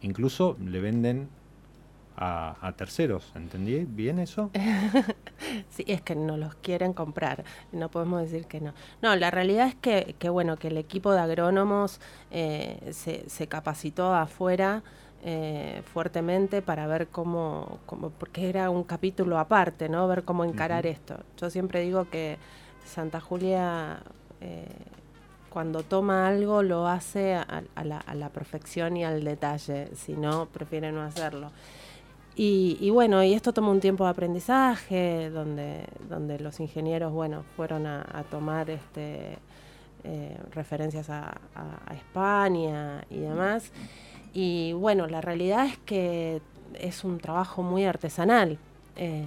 [0.00, 1.28] incluso le venden
[2.16, 4.50] a, terceros, ¿entendí bien eso?
[5.70, 8.72] sí, es que no los quieren comprar, no podemos decir que no.
[9.02, 12.00] No, la realidad es que, que bueno, que el equipo de agrónomos
[12.30, 14.82] eh, se, se capacitó afuera
[15.26, 17.78] eh, fuertemente para ver cómo,
[18.18, 20.06] porque era un capítulo aparte, ¿no?
[20.06, 21.16] Ver cómo encarar esto.
[21.38, 22.36] Yo siempre digo que
[22.84, 24.02] Santa Julia,
[24.42, 24.68] eh,
[25.48, 31.00] cuando toma algo, lo hace a, la, perfección y al detalle, si no, prefiere no
[31.00, 31.50] hacerlo.
[32.36, 37.86] Y, bueno, y esto toma un tiempo de aprendizaje, donde, donde los ingenieros, bueno, fueron
[37.86, 39.38] a, tomar este,
[40.02, 41.38] eh, referencias a,
[41.94, 43.70] España y demás.
[44.32, 46.42] Y bueno, la realidad es que
[46.74, 48.58] es un trabajo muy artesanal.
[48.96, 49.24] Eh,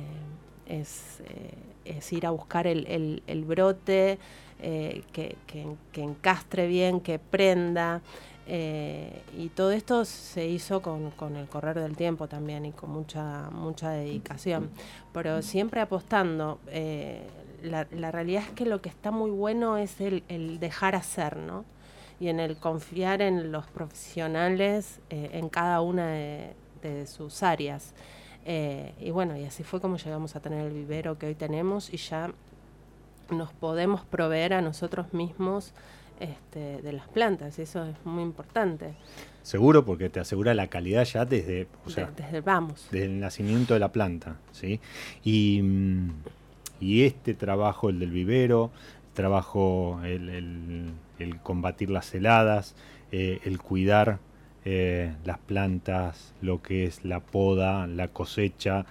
[0.67, 1.53] es, eh,
[1.85, 4.17] es, ir a buscar el, el, brote,
[4.61, 8.01] eh, que, que, encastre bien, que prenda.
[8.47, 13.49] Y todo esto se hizo con, con, el correr del tiempo también y con mucha,
[13.51, 14.69] mucha dedicación.
[15.13, 16.59] Pero siempre apostando.
[17.63, 21.65] La, la, realidad es que lo que está muy bueno es el, dejar hacer, ¿no?
[22.19, 26.55] y en el confiar en los profesionales eh, en cada una de,
[27.05, 27.93] sus áreas.
[28.45, 31.93] Eh, y bueno, y así fue como llegamos a tener el vivero que hoy tenemos
[31.93, 32.31] y ya
[33.29, 35.73] nos podemos proveer a nosotros mismos
[36.19, 38.93] este, de las plantas, y eso es muy importante.
[39.43, 42.87] Seguro, porque te asegura la calidad ya desde, desde, vamos.
[42.91, 44.37] desde el nacimiento de la planta.
[44.51, 44.79] ¿sí?
[45.23, 46.09] Y, mm,
[46.79, 48.71] y este trabajo, el del vivero,
[49.13, 50.91] trabajo, el,
[51.43, 52.75] combatir las heladas,
[53.11, 54.19] eh, el cuidar
[54.65, 58.85] eh, las plantas, lo que es la poda, la cosecha,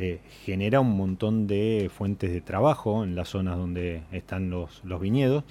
[0.00, 5.00] eh, genera un montón de fuentes de trabajo en las zonas donde están los, los
[5.00, 5.44] viñedos,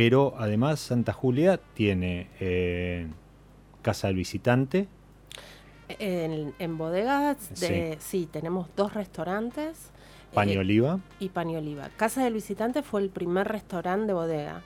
[0.00, 3.10] pero además Santa Julia tiene
[3.82, 4.88] Casa del Visitante.
[5.90, 8.26] En, bodegas, de, sí.
[8.32, 9.90] tenemos dos restaurantes
[10.32, 11.00] Pañoliva.
[11.18, 11.90] y Pañoliva.
[11.98, 14.62] Casa del Visitante fue el primer restaurante de bodega,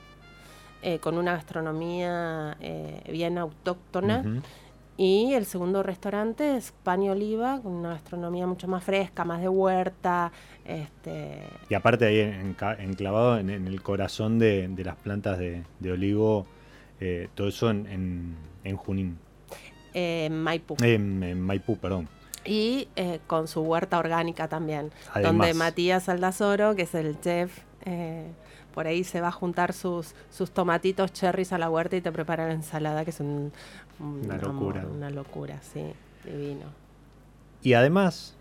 [0.82, 4.40] eh, con una gastronomía eh, bien autóctona.
[4.96, 10.30] Y el segundo restaurante es Pañoliva, con una gastronomía mucho más fresca, más de huerta.
[10.64, 11.40] Este...
[11.68, 12.20] Y aparte ahí
[12.78, 16.46] enclavado en, el corazón de, las plantas de, olivo,
[17.00, 19.18] eh, todo eso en, en, Junín.
[19.92, 20.76] en Maipú.
[20.80, 22.08] en Maipú, perdón
[22.44, 28.26] y eh, con su huerta orgánica también, donde Matías Aldazoro, que es el chef, eh,
[28.74, 32.10] por ahí se va a juntar sus, sus tomatitos cherries a la huerta y te
[32.10, 34.84] prepara la ensalada, que es una locura.
[34.86, 35.84] una locura, sí,
[36.24, 36.66] divino.
[37.62, 38.34] Y además,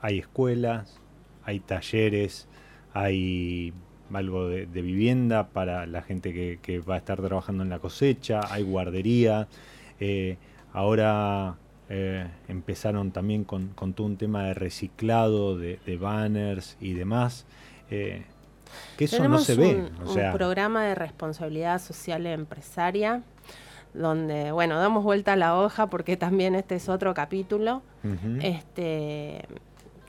[0.00, 0.98] hay escuelas,
[1.44, 2.46] hay talleres,
[2.94, 3.74] hay
[4.12, 8.62] algo de, vivienda para la gente que, va a estar trabajando en la cosecha, hay
[8.62, 9.48] guardería.
[9.98, 10.36] Eh,
[10.72, 11.56] ahora
[11.88, 17.44] eh, empezaron también con, todo un tema de reciclado, de, banners y demás.
[17.90, 18.24] Eh,
[18.96, 19.90] que eso no se ve.
[20.04, 23.22] O un programa de responsabilidad social empresaria
[23.94, 27.82] donde, bueno, damos vuelta a la hoja porque también este es otro capítulo,
[28.40, 29.46] este,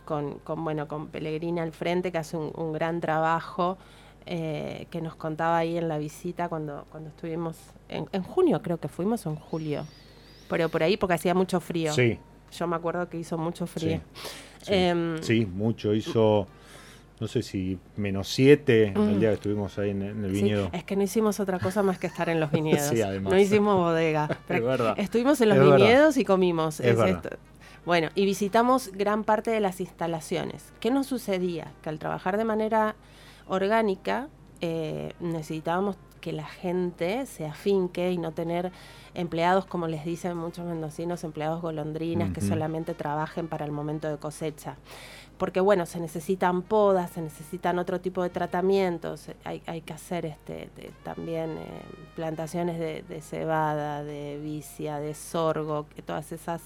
[0.05, 3.77] con, bueno, con Pellegrina al frente, que hace un, gran trabajo,
[4.25, 8.77] eh, que nos contaba ahí en la visita cuando, cuando estuvimos, en, en junio creo
[8.79, 9.85] que fuimos, o en julio,
[10.49, 11.93] pero por ahí porque hacía mucho frío.
[11.93, 12.19] Sí.
[12.51, 13.99] Yo me acuerdo que hizo mucho frío.
[14.61, 15.17] Sí, em,
[15.53, 15.93] mucho.
[15.93, 16.47] Hizo,
[17.19, 19.19] no sé si menos siete el mm.
[19.19, 20.69] día que estuvimos ahí en, el viñedo.
[20.71, 22.87] es que no hicimos otra cosa más que estar en los viñedos.
[22.87, 23.33] sí, además.
[23.33, 24.29] No hicimos bodega.
[24.49, 24.95] es verdad.
[24.97, 26.79] Estuvimos en los viñedos y comimos.
[26.79, 26.97] Es
[27.85, 30.71] Bueno, y visitamos gran parte de las instalaciones.
[30.79, 31.71] ¿Qué nos sucedía?
[31.81, 32.95] Que al trabajar de manera
[33.47, 34.29] orgánica
[34.61, 38.71] eh, necesitábamos que la gente se afinque y no tener
[39.13, 44.17] empleados, como les dicen muchos mendocinos, empleados golondrinas que solamente trabajen para el momento de
[44.17, 44.75] cosecha.
[45.37, 50.69] Porque bueno, se necesitan podas, se necesitan otro tipo de tratamientos, hay, que hacer este,
[51.03, 51.65] también eh,
[52.15, 56.61] plantaciones de, cebada, de vicia, de sorgo, que todas esas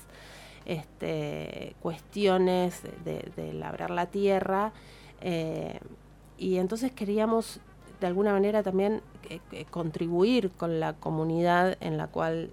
[0.66, 4.72] este, cuestiones de, labrar la tierra.
[5.20, 5.80] Eh,
[6.38, 7.60] y entonces queríamos
[8.02, 12.50] de alguna manera también eh, contribuir con la comunidad en la cual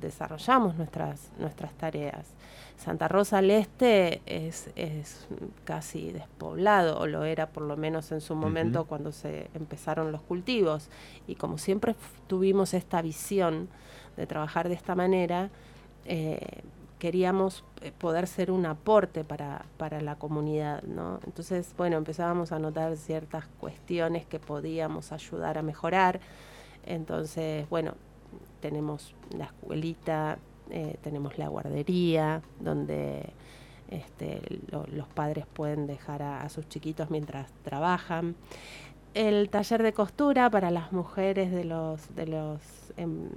[0.00, 2.28] desarrollamos nuestras, nuestras tareas.
[2.76, 5.26] Santa Rosa al Este es, es
[5.64, 10.22] casi despoblado, o lo era por lo menos en su momento cuando se empezaron los
[10.22, 10.88] cultivos.
[11.26, 11.94] Y como siempre
[12.28, 13.68] tuvimos esta visión
[14.16, 15.50] de trabajar de esta manera,
[16.04, 16.62] eh,
[17.02, 21.18] queríamos eh, poder ser un aporte para, para la comunidad, ¿no?
[21.26, 26.20] Entonces, bueno, empezábamos a notar ciertas cuestiones que podíamos ayudar a mejorar.
[26.86, 27.94] Entonces, bueno,
[28.60, 30.38] tenemos la escuelita,
[30.70, 33.32] eh, tenemos la guardería, donde
[33.90, 34.40] este,
[34.92, 38.36] los padres pueden dejar a, sus chiquitos mientras trabajan.
[39.14, 42.60] El taller de costura para las mujeres de los, de los
[42.96, 43.28] em,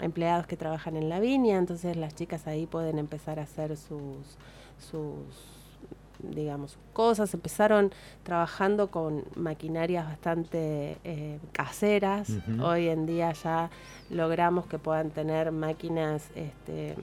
[0.00, 4.36] empleados que trabajan en la viña, entonces las chicas ahí pueden empezar a hacer sus,
[4.78, 5.16] sus
[6.22, 7.34] digamos, cosas.
[7.34, 12.30] Empezaron trabajando con maquinarias bastante eh, caseras.
[12.62, 13.70] Hoy en día ya
[14.10, 16.96] logramos que puedan tener máquinas este,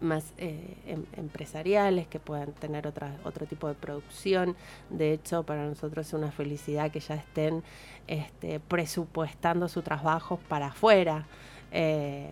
[0.00, 4.56] más eh, em, empresariales, que puedan tener otra, otro tipo de producción.
[4.90, 7.62] De hecho, para nosotros es una felicidad que ya estén
[8.06, 11.26] este, presupuestando su trabajo para afuera.
[11.72, 12.30] Eh,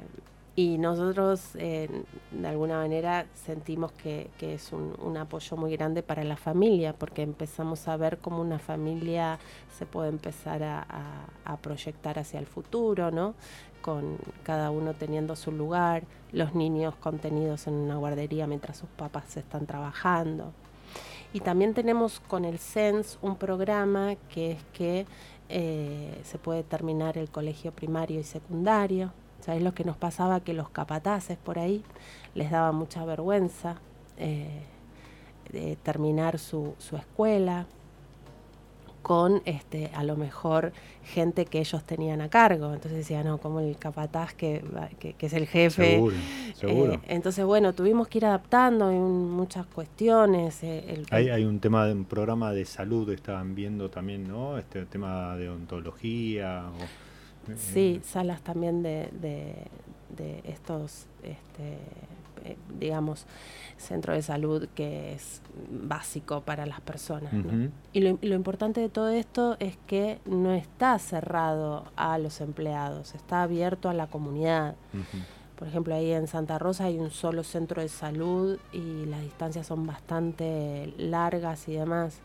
[0.56, 1.88] y nosotros eh,
[2.30, 7.88] de alguna manera sentimos que, es un, apoyo muy grande para la familia, porque empezamos
[7.88, 9.40] a ver cómo una familia
[9.76, 13.34] se puede empezar a, proyectar hacia el futuro, ¿no?
[13.82, 19.36] Con cada uno teniendo su lugar, los niños contenidos en una guardería mientras sus papás
[19.36, 20.52] están trabajando.
[21.32, 25.06] Y también tenemos con el CENS un programa que es que
[25.48, 29.12] eh, se puede terminar el colegio primario y secundario,
[29.44, 30.40] ¿Sabes lo que nos pasaba?
[30.40, 31.82] Que los capataces por ahí
[32.34, 33.76] les daba mucha vergüenza
[34.16, 34.62] eh,
[35.52, 37.66] de terminar su, escuela
[39.02, 42.72] con este, a lo mejor gente que ellos tenían a cargo.
[42.72, 44.64] Entonces decían, no, como el capataz que,
[45.18, 45.96] es el jefe.
[45.96, 46.16] Seguro,
[46.54, 46.92] seguro.
[46.94, 50.62] Eh, entonces, bueno, tuvimos que ir adaptando en muchas cuestiones.
[50.62, 54.56] Eh, hay, hay un tema de un programa de salud, estaban viendo también, ¿no?
[54.56, 56.64] Este tema de ontología.
[56.70, 57.03] O
[57.56, 61.78] Sí, salas también de, de, estos, este,
[62.44, 63.26] eh, digamos,
[63.76, 67.32] centros de salud que es básico para las personas.
[67.92, 73.14] Y lo, lo, importante de todo esto es que no está cerrado a los empleados,
[73.14, 74.76] está abierto a la comunidad.
[75.56, 79.66] Por ejemplo, ahí en Santa Rosa hay un solo centro de salud y las distancias
[79.66, 82.20] son bastante largas y demás.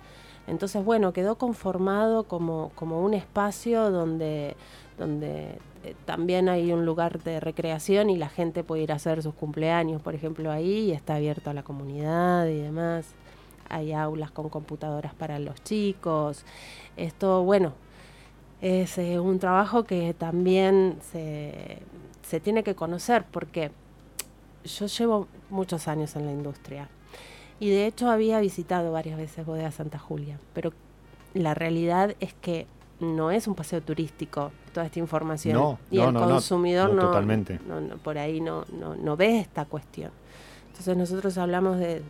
[0.47, 4.55] Entonces, bueno, quedó conformado como, como un espacio donde
[4.99, 9.23] donde eh, también hay un lugar de recreación y la gente puede ir a hacer
[9.23, 13.07] sus cumpleaños, por ejemplo, ahí, y está abierto a la comunidad y demás.
[13.69, 16.43] Hay aulas con computadoras para los chicos.
[16.97, 17.73] Esto, bueno,
[18.61, 21.79] es eh, un trabajo que también se,
[22.21, 23.71] se tiene que conocer porque
[24.65, 26.89] yo llevo muchos años en la industria
[27.59, 30.73] y de hecho había visitado varias veces Bodega Santa Julia, pero
[31.33, 32.67] la realidad es que
[32.99, 37.59] no es un paseo turístico toda esta información y el consumidor no, totalmente.
[38.03, 40.11] por ahí no, no, ve esta cuestión.
[40.67, 42.01] Entonces nosotros hablamos de,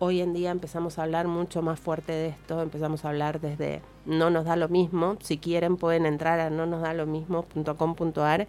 [0.00, 3.80] hoy en día empezamos a hablar mucho más fuerte de esto, empezamos a hablar desde
[4.06, 8.48] no nos da lo mismo, si quieren pueden entrar a no nos da lo mismo.com.ar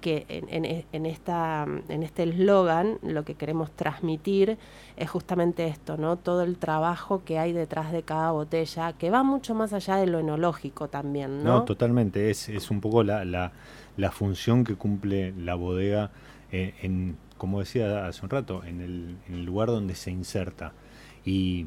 [0.00, 4.58] que en, esta, en este eslogan lo que queremos transmitir
[4.96, 6.16] es justamente esto, ¿no?
[6.16, 10.06] Todo el trabajo que hay detrás de cada botella, que va mucho más allá de
[10.06, 11.58] lo enológico también, ¿no?
[11.58, 13.52] No, totalmente, es, es un poco la, la,
[13.96, 16.10] la, función que cumple la bodega
[16.52, 20.72] eh, en, como decía hace un rato, en el, en el lugar donde se inserta.
[21.24, 21.66] Y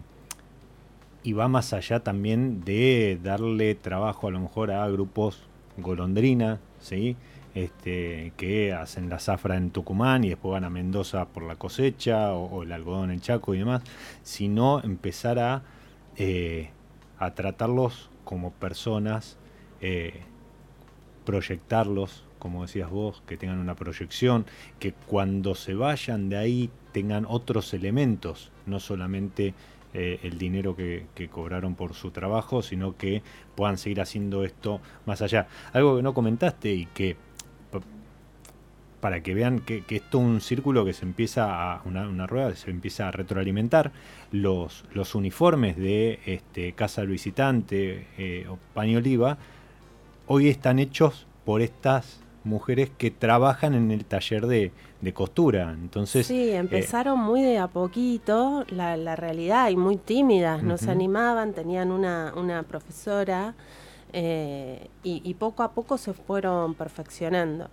[1.24, 5.44] y va más allá también de darle trabajo a lo mejor a grupos
[5.78, 7.16] golondrina, ¿sí?
[7.54, 12.34] Este, que hacen la zafra en Tucumán y después van a Mendoza por la cosecha
[12.34, 13.82] o, el algodón en Chaco y demás,
[14.24, 15.64] sino empezar a,
[16.16, 16.70] eh,
[17.20, 19.38] a tratarlos como personas,
[19.82, 20.22] eh,
[21.26, 24.46] proyectarlos, como decías vos, que tengan una proyección,
[24.80, 29.54] que cuando se vayan de ahí tengan otros elementos, no solamente
[29.94, 33.22] eh, el dinero que, cobraron por su trabajo, sino que
[33.56, 35.48] puedan seguir haciendo esto más allá.
[35.74, 37.18] Algo que no comentaste y que
[39.02, 42.72] para que vean que, esto es un círculo que se empieza a, una, rueda, se
[42.72, 43.92] empieza a retroalimentar.
[44.32, 49.38] Los, los uniformes de este, Casa del Visitante eh, o Pañoliva
[50.28, 54.72] hoy están hechos por estas mujeres que trabajan en el taller de,
[55.14, 55.72] costura.
[55.74, 60.92] Entonces, sí, eh, empezaron muy de a poquito, la, realidad, y muy tímidas, no se
[60.92, 63.56] animaban, tenían una, una profesora
[64.14, 67.70] eh, y, poco a poco se fueron perfeccionando.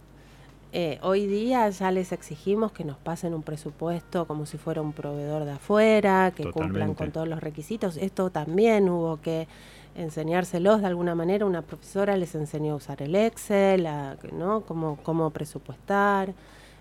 [0.73, 4.93] Eh, hoy día ya les exigimos que nos pasen un presupuesto como si fuera un
[4.93, 7.97] proveedor de afuera, que cumplan con todos los requisitos.
[7.97, 9.49] Esto también hubo que
[9.97, 11.47] enseñárselos de alguna manera.
[11.47, 13.89] Una profesora les enseñó a usar el Excel,
[14.33, 14.61] ¿no?
[14.63, 16.35] cómo, cómo presupuestar.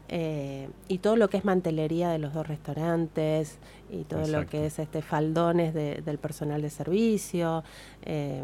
[0.10, 3.58] Eh, y todo lo que es mantelería de los dos restaurantes
[3.90, 7.64] y todo lo que es este faldones del personal de servicio,
[8.04, 8.42] eh,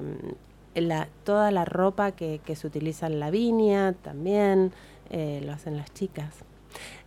[0.75, 4.73] la, toda la ropa que, que, se utiliza en la viña también
[5.09, 6.43] eh, lo hacen las chicas.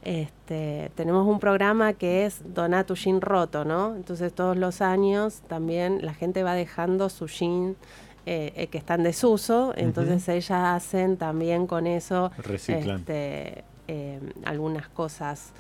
[0.03, 3.97] Este, tenemos un programa que es Doná tu jean roto, ¿no?
[3.97, 7.76] Entonces todos los años también la gente va dejando su jean
[8.24, 14.88] eh, eh, que está en desuso, entonces ellas hacen también con eso este, eh, algunas
[14.88, 15.53] cosas,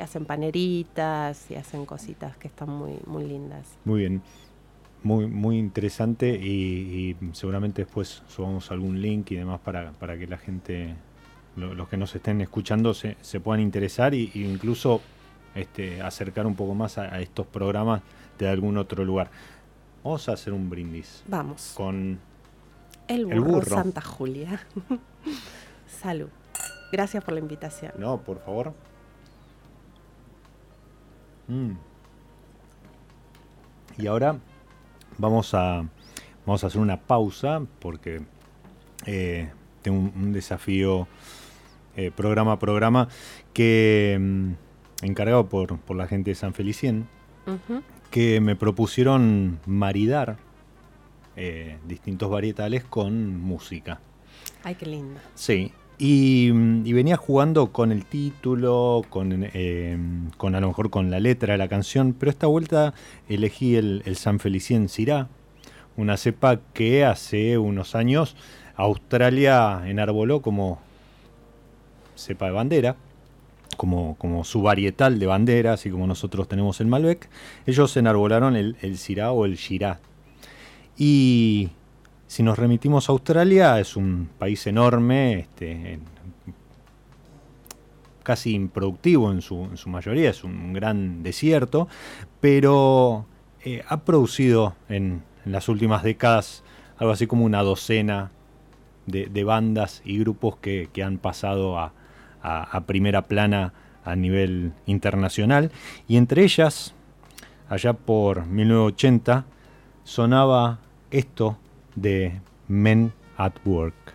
[0.00, 3.66] hacen paneritas y hacen cositas que están muy, muy lindas.
[3.84, 4.22] Muy bien.
[5.02, 10.38] Muy, muy interesante y, seguramente después subamos algún link y demás para, para que la
[10.38, 10.94] gente
[11.56, 15.00] los que nos estén escuchando se, se puedan interesar e incluso
[15.54, 18.02] este, acercar un poco más a, estos programas
[18.38, 19.30] de algún otro lugar.
[20.02, 21.22] Vamos a hacer un brindis.
[21.28, 21.72] Vamos.
[21.76, 22.18] Con
[23.08, 24.60] el burro, Santa Julia.
[25.86, 26.28] Salud.
[26.90, 27.92] Gracias por la invitación.
[27.98, 28.74] No, por favor.
[31.48, 31.72] Mm.
[33.98, 34.36] Y ahora
[35.18, 35.84] vamos a,
[36.44, 38.22] vamos a hacer una pausa porque
[39.06, 39.50] eh,
[39.82, 41.06] tengo un desafío
[41.96, 43.08] eh, programa a programa,
[43.52, 47.06] que mm, encargado por, por, la gente de San Felicien,
[48.10, 50.38] que me propusieron maridar
[51.36, 54.00] eh, distintos varietales con música.
[54.62, 55.20] Ay, qué lindo.
[55.34, 59.98] Sí, y, mm, venía jugando con el título, con, eh,
[60.36, 62.94] con a lo mejor con la letra de la canción, pero esta vuelta
[63.28, 65.28] elegí el, el San Felicien Sirá,
[65.96, 68.36] una cepa que hace unos años
[68.76, 70.80] Australia enarboló como
[72.16, 72.96] cepa de bandera,
[73.76, 77.28] como, como su varietal de bandera, así como nosotros tenemos el Malbec,
[77.66, 79.98] ellos enarbolaron el, el o el Shiraz.
[80.96, 81.70] Y
[82.26, 85.98] si nos remitimos a Australia, es un país enorme, este,
[88.22, 91.88] casi improductivo en su, en su, mayoría, es un gran desierto,
[92.40, 93.26] pero
[93.64, 96.64] eh, ha producido en, las últimas décadas
[96.96, 98.30] algo así como una docena
[99.04, 101.92] de, bandas y grupos que han pasado a,
[102.44, 103.72] a, primera plana
[104.04, 105.72] a nivel internacional.
[106.06, 106.94] Y entre ellas,
[107.68, 109.46] allá por 1980,
[110.04, 110.78] sonaba
[111.10, 111.56] esto
[111.96, 114.13] de Men at Work.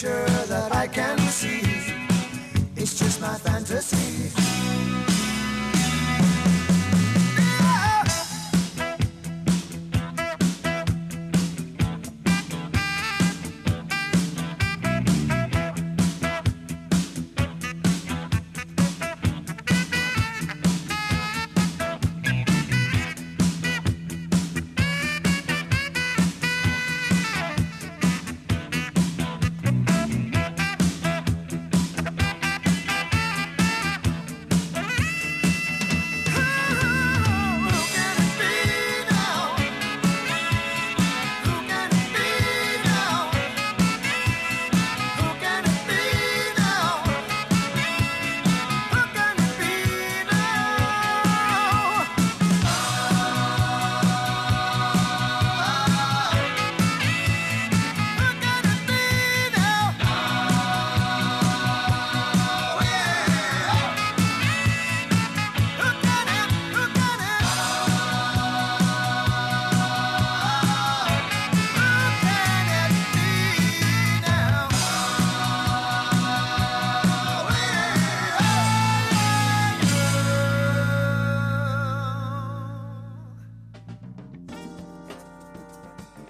[0.00, 1.69] future that I can see.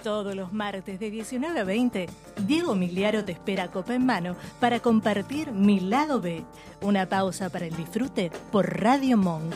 [0.02, 2.08] Todos los martes de 19 a 20,
[2.46, 6.42] Diego Miliaro te espera copa en mano para compartir Mi Lado B.
[6.80, 9.54] Una pausa para el disfrute por Radio Monk.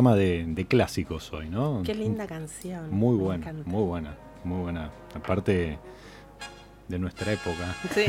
[0.00, 1.82] Programa de, de clásicos hoy, ¿no?
[1.84, 2.90] Qué linda canción.
[2.90, 4.90] Muy buena, muy buena, muy buena.
[5.14, 5.78] Aparte
[6.88, 7.76] de nuestra época.
[7.94, 8.04] Sí.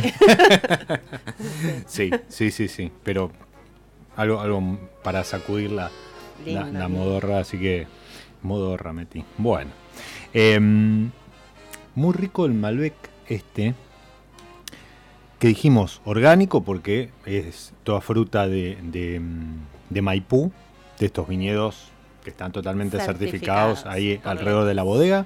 [1.88, 2.92] Sí, sí, sí, sí.
[3.04, 3.32] Pero
[4.16, 5.92] algo, algo para sacudir la,
[6.88, 7.88] modorra, así que
[8.42, 9.26] modorra metí.
[9.38, 9.72] Bueno.
[10.34, 11.12] Em,
[11.96, 12.94] muy rico el Malbec
[13.28, 13.76] este.
[15.40, 19.20] Que dijimos orgánico porque es toda fruta de, de,
[19.90, 20.54] de Maipú,
[21.02, 21.90] de estos viñedos
[22.24, 24.30] que están totalmente certificados, Certificados, ahí correcto.
[24.30, 25.26] alrededor de la bodega.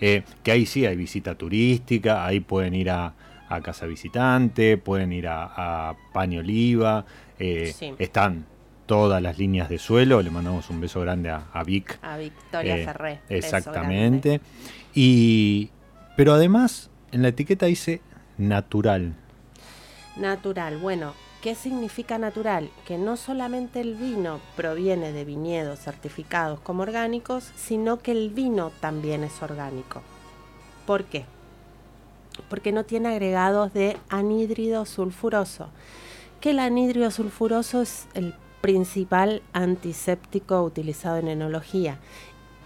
[0.00, 3.14] Eh, que ahí sí hay visita turística, ahí pueden ir a,
[3.48, 5.44] a Casa Visitante, pueden ir a,
[5.90, 7.06] a Paño Oliva,
[7.38, 7.94] eh, Sí.
[7.98, 8.44] están
[8.84, 11.98] todas las líneas de suelo, le mandamos un beso grande a, a Vic.
[12.02, 13.20] A Victoria Eh, Ferré.
[13.30, 14.42] Exactamente.
[14.94, 15.70] Y,
[16.18, 18.02] pero además en la etiqueta dice
[18.36, 19.14] natural.
[20.16, 20.76] Natural.
[20.76, 21.14] Bueno,
[21.44, 22.70] ¿qué significa natural?
[22.86, 28.72] Que no solamente el vino proviene de viñedos certificados como orgánicos, sino que el vino
[28.80, 30.00] también es orgánico.
[30.86, 31.26] ¿Por qué?
[32.48, 35.68] Porque no tiene agregados de anhídrido sulfuroso.
[36.40, 41.98] Que el anhídrido sulfuroso es el principal antiséptico utilizado en enología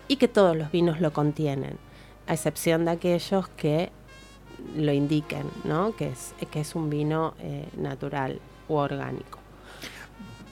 [0.06, 1.78] y que todos los vinos lo contienen,
[2.28, 3.90] a excepción de aquellos que
[4.76, 5.96] lo indiquen, ¿no?
[5.96, 9.38] Que es, que es un vino eh, natural u orgánico.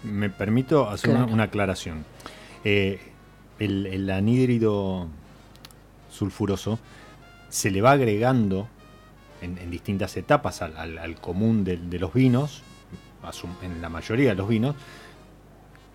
[0.02, 1.34] Me permito hacer una, Claro.
[1.34, 2.04] una aclaración.
[2.64, 3.00] Eh,
[3.58, 5.08] el, el anhídrido
[6.10, 6.78] sulfuroso
[7.48, 8.68] se le va agregando
[9.42, 12.62] en, en distintas etapas al, al- al común de, de los vinos,
[13.62, 14.76] en la mayoría de los vinos,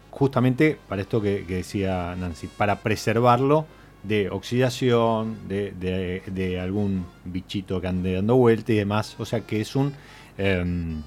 [0.09, 3.65] justamente para esto que, que decía Nancy, para preservarlo
[4.03, 9.15] de oxidación, de, de- de algún bichito que ande dando vuelta y demás.
[9.19, 9.93] O sea que es un,
[10.37, 11.01] em,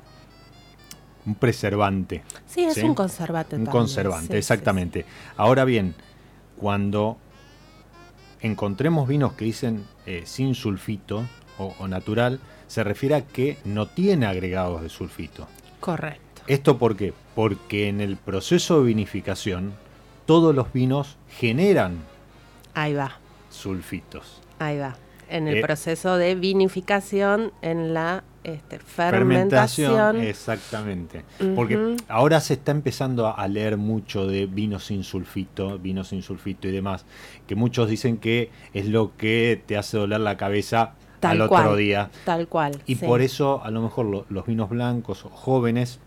[1.26, 2.22] un preservante.
[2.46, 2.82] Sí, es ¿Sí?
[2.82, 3.56] un conservante.
[3.56, 5.06] Un también, conservante, sí, sí, exactamente.
[5.36, 5.94] Ahora bien,
[6.56, 7.18] cuando
[8.40, 11.24] encontremos vinos que dicen eh, sin sulfito
[11.58, 15.46] o, o natural, se refiere a que no tiene agregados de sulfito.
[15.80, 16.42] Correcto.
[16.46, 17.12] ¿Esto por qué?
[17.34, 19.72] Porque en el proceso de vinificación
[20.26, 21.98] todos los vinos generan
[22.74, 23.18] Ahí va,
[23.50, 24.40] sulfitos.
[24.58, 24.96] ahí va.
[25.28, 30.20] En el Eh, proceso de vinificación, en la este, fermentación.
[30.20, 31.24] exactamente.
[31.56, 36.68] Porque ahora se está empezando a, leer mucho de vino sin sulfito, vino sin sulfito
[36.68, 37.04] y demás,
[37.46, 41.62] que muchos dicen que es lo que te hace doler la cabeza Tal al cual,
[41.64, 42.10] otro día.
[42.24, 42.80] Tal cual.
[42.86, 43.06] Y sí.
[43.06, 45.98] por eso a lo mejor lo- los vinos blancos o jóvenes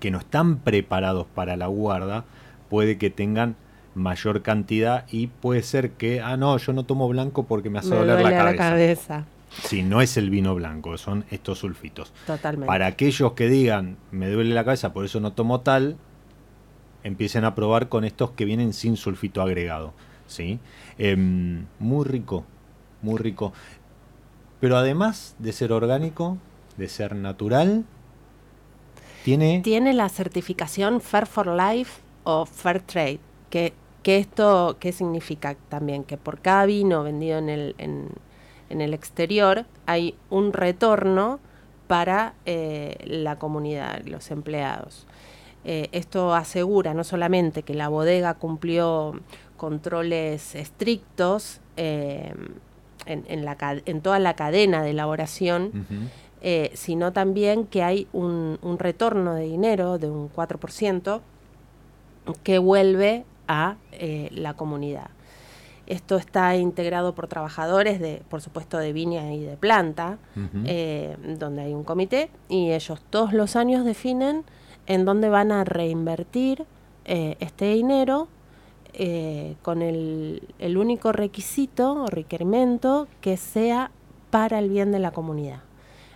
[0.00, 2.24] que no están preparados para la guarda,
[2.68, 3.56] puede que tengan
[3.94, 7.90] mayor cantidad y puede ser que, ah, no, yo no tomo blanco porque me hace
[7.90, 8.64] Me doler duele la a cabeza.
[8.64, 9.24] la cabeza.
[9.62, 12.12] Si no es el vino blanco, son estos sulfitos.
[12.26, 12.66] Totalmente.
[12.66, 15.96] Para aquellos que digan, me duele la cabeza, por eso no tomo tal,
[17.04, 19.92] empiecen a probar con estos que vienen sin sulfito agregado.
[20.26, 20.58] ¿sí?
[20.98, 22.44] Em, muy rico,
[23.02, 23.52] muy rico.
[24.60, 26.38] Pero además de ser orgánico,
[26.76, 27.84] de ser natural,
[29.24, 29.60] tiene...
[29.62, 33.20] Tiene la certificación Fair for Life o Fair Trade.
[33.50, 36.04] Que, que esto, ¿qué significa también?
[36.04, 38.08] Que por cada vino vendido en el, en,
[38.74, 41.38] en el exterior hay un retorno
[41.86, 45.06] para eh, la comunidad, los empleados.
[45.64, 49.18] Eh, esto asegura no solamente que la bodega cumplió
[49.56, 52.34] controles estrictos eh,
[53.06, 55.70] en, en la ca- en toda la cadena de elaboración,
[56.42, 61.20] eh, sino también que hay un, un retorno de dinero de un 4%
[62.42, 63.76] que vuelve a
[64.32, 65.08] la comunidad.
[65.86, 70.18] Esto está integrado por trabajadores, de, por supuesto, de viña y de planta,
[70.64, 74.44] eh, donde hay un comité y ellos todos los años definen
[74.86, 76.64] en dónde van a reinvertir
[77.04, 78.28] eh, este dinero
[78.94, 83.90] eh, con el, el único requisito o requerimiento que sea
[84.30, 85.60] para el bien de la comunidad.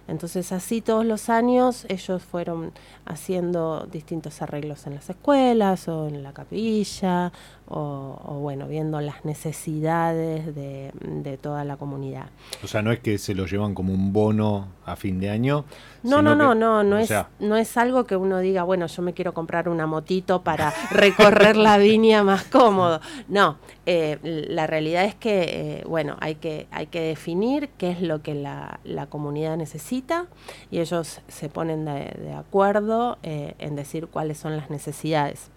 [0.09, 2.73] Entonces así todos los años ellos fueron
[3.05, 7.31] haciendo distintos arreglos en las escuelas o en la capilla
[7.71, 12.27] o, bueno, viendo las necesidades de, de, toda la comunidad.
[12.65, 15.67] O sea, no es que se lo llevan como un bono a fin de año.
[16.03, 19.13] No, no, no, no, no es, no es algo que uno diga, bueno, yo me
[19.13, 23.01] quiero comprar una motito para recorrer la viña más cómodo.
[23.29, 25.43] No, eh, la realidad es que,
[25.81, 30.27] eh, bueno, hay que, hay que definir qué es lo que la, la comunidad necesita
[30.71, 35.51] y ellos se ponen de, acuerdo eh, en decir cuáles son las necesidades.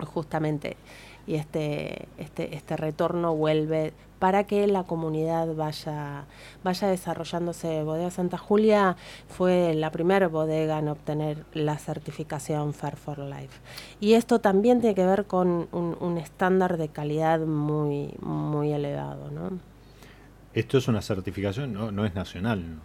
[0.00, 0.76] Justamente
[1.26, 6.24] y este, este, este retorno vuelve para que la comunidad vaya,
[6.62, 7.82] vaya desarrollándose.
[7.82, 8.96] Bodega Santa Julia
[9.28, 13.60] fue la primera bodega en obtener la certificación Fair for Life.
[14.00, 19.30] Y esto también tiene que ver con un, estándar de calidad muy, muy elevado.
[19.30, 19.58] ¿no?
[20.54, 22.80] Esto es una certificación, no, no es nacional.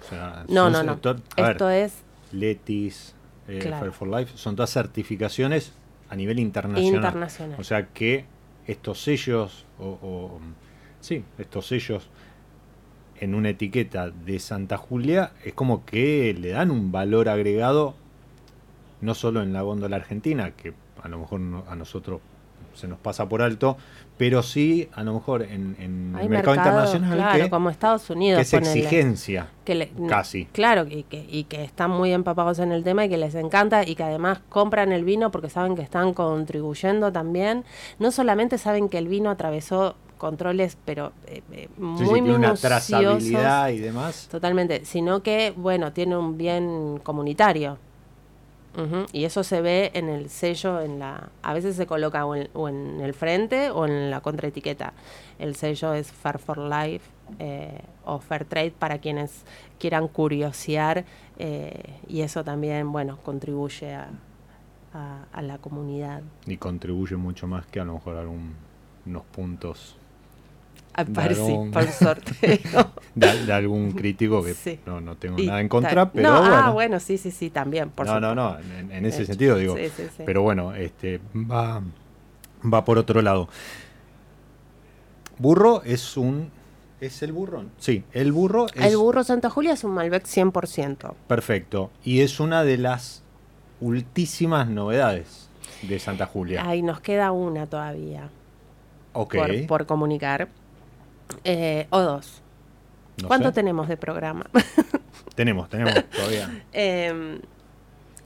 [0.49, 0.99] no, no, no.
[1.37, 2.03] Esto es...
[2.33, 3.15] Letis,
[3.47, 5.71] eh, Fair for Life, son todas certificaciones
[6.09, 6.95] a nivel internacional.
[6.95, 7.59] Internacional.
[7.59, 8.25] O sea que
[8.67, 10.39] estos sellos, o,
[10.99, 12.09] sí, estos sellos
[13.19, 17.95] en una etiqueta de Santa Julia es como que le dan un valor agregado
[19.01, 22.21] no solo en la góndola argentina, que a lo mejor a nosotros
[22.79, 23.77] se nos pasa por alto,
[24.17, 25.75] pero sí a lo mejor en,
[26.19, 30.45] el mercado, internacional claro, como Estados Unidos que es exigencia que casi.
[30.45, 33.87] Claro y que, y que están muy empapados en el tema y que les encanta
[33.87, 37.65] y que además compran el vino porque saben que están contribuyendo también.
[37.99, 43.69] No solamente saben que el vino atravesó controles pero eh, eh, muy sí, una trazabilidad
[43.69, 44.27] y demás.
[44.29, 47.77] Totalmente sino que bueno tiene un bien comunitario
[49.11, 53.01] y eso se ve en el sello, en la, a veces se coloca o en,
[53.01, 54.93] el frente o en la contraetiqueta.
[55.37, 57.09] El sello es Fair for Life
[57.39, 59.43] eh, o Fair Trade para quienes
[59.79, 61.03] quieran curiosear
[61.37, 64.09] eh, y eso también, bueno, contribuye a,
[64.93, 66.21] a, la comunidad.
[66.45, 69.98] Y contribuye mucho más que a lo mejor algunos puntos
[71.73, 72.91] por sorteo.
[73.15, 76.55] De, algún crítico que no, no tengo nada en contra, pero no, bueno.
[76.55, 79.75] Ah, bueno, sí, sí, sí, también, por No, no, no, en, ese sentido digo.
[80.25, 81.81] pero bueno, este va,
[82.71, 83.49] va por otro lado.
[85.37, 86.51] Burro es un...
[87.01, 87.63] ¿Es el burro?
[87.77, 88.85] Sí, el burro es...
[88.85, 91.13] El burro Santa Julia es un Malbec 100%.
[91.27, 91.91] Perfecto.
[92.03, 93.23] Y es una de las
[93.79, 95.49] ultísimas novedades
[95.81, 96.67] de Santa Julia.
[96.67, 98.29] Ahí nos queda una todavía.
[99.13, 99.35] Ok.
[99.67, 100.49] por comunicar.
[101.43, 102.41] Eh, o dos.
[103.27, 104.49] ¿Cuánto tenemos de programa?
[105.35, 106.63] tenemos, tenemos todavía.
[106.71, 107.41] Em,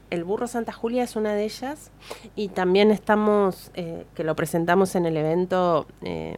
[0.09, 1.91] el burro Santa Julia es una de ellas
[2.35, 6.35] y también estamos, eh, que lo presentamos en el evento em,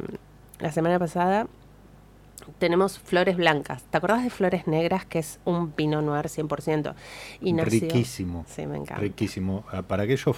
[0.60, 1.48] la semana pasada,
[2.60, 3.84] tenemos flores blancas.
[3.84, 6.94] ¿Te acordás de flores negras, que es un Pinot Noir 100%?
[7.42, 8.46] Y Riquísimo.
[8.48, 9.02] Sí, me encanta.
[9.02, 9.66] Riquísimo.
[9.72, 10.38] Ah, para aquellos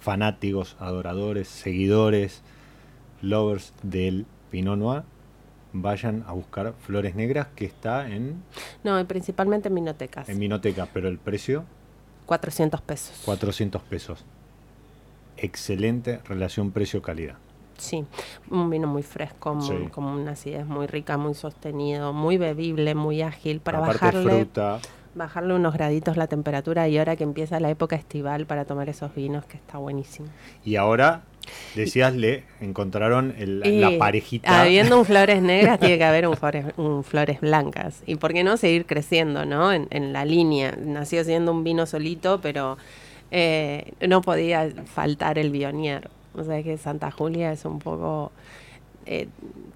[0.00, 2.42] fanáticos, adoradores, seguidores,
[3.22, 5.02] lovers del Pinot Noir,
[5.82, 8.42] vayan a buscar Flores Negras, que está en...
[8.84, 10.28] No, principalmente en minotecas.
[10.28, 11.64] En minotecas, pero el precio...
[12.26, 13.22] 400 pesos.
[13.24, 14.24] 400 pesos.
[15.36, 17.36] Excelente relación precio-calidad.
[17.78, 18.04] Sí,
[18.50, 23.20] un vino muy fresco, muy, como una acidez muy rica, muy sostenido, muy bebible, muy
[23.20, 24.48] ágil para bajarle,
[25.14, 29.14] bajarle unos graditos la temperatura y ahora que empieza la época estival para tomar esos
[29.14, 30.28] vinos que está buenísimo.
[30.64, 31.22] Y ahora
[31.74, 34.62] Decías, le encontraron la parejita.
[34.62, 38.02] Habiendo un flores negras, tiene que haber un flores, blancas.
[38.06, 39.72] Y por qué no seguir creciendo, ¿no?
[39.72, 40.76] En, la línea.
[40.78, 42.78] Nació siendo un vino solito, pero
[43.30, 46.08] eh, no podía faltar el Bionier.
[46.34, 48.30] O sea que Santa Julia es un poco
[49.06, 49.28] eh,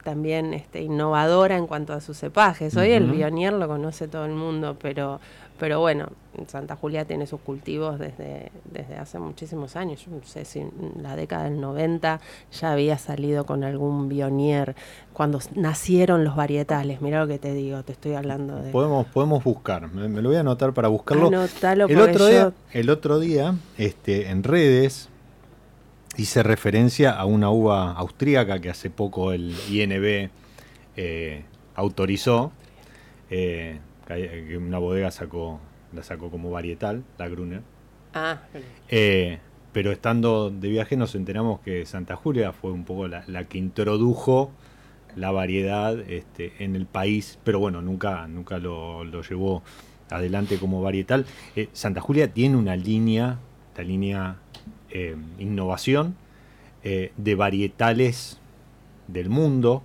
[0.04, 2.76] también este, innovadora en cuanto a sus cepajes.
[2.76, 5.20] Hoy el Bionier lo conoce todo el mundo, pero
[5.60, 6.08] pero bueno,
[6.46, 10.02] Santa Julia tiene sus cultivos desde, desde hace muchísimos años.
[10.06, 12.18] Yo no sé si en la década del 90
[12.58, 14.74] ya había salido con algún bionier
[15.12, 17.02] cuando nacieron los varietales.
[17.02, 18.70] Mira lo que te digo, te estoy hablando de.
[18.70, 21.26] Podemos, podemos buscar, me, lo voy a anotar para buscarlo.
[21.26, 25.10] Anotalo el otro día, el otro día, este, en redes
[26.16, 30.30] hice referencia a una uva austríaca que hace poco el INB
[30.96, 31.44] eh,
[31.74, 32.50] autorizó.
[33.28, 33.78] Eh,
[34.16, 35.60] que una bodega sacó,
[35.92, 37.62] la sacó como varietal, la Gruner.
[38.14, 38.40] Ah,
[38.88, 39.38] eh,
[39.72, 44.50] pero estando de viaje nos enteramos que Santa Julia fue un poco la, que introdujo
[45.16, 49.62] la variedad este, en el país, pero bueno, nunca, nunca lo, llevó
[50.10, 51.26] adelante como varietal.
[51.54, 53.38] Eh, Santa Julia tiene una línea,
[53.76, 54.36] la línea
[54.90, 56.16] eh, innovación
[56.82, 58.40] de varietales
[59.06, 59.82] del mundo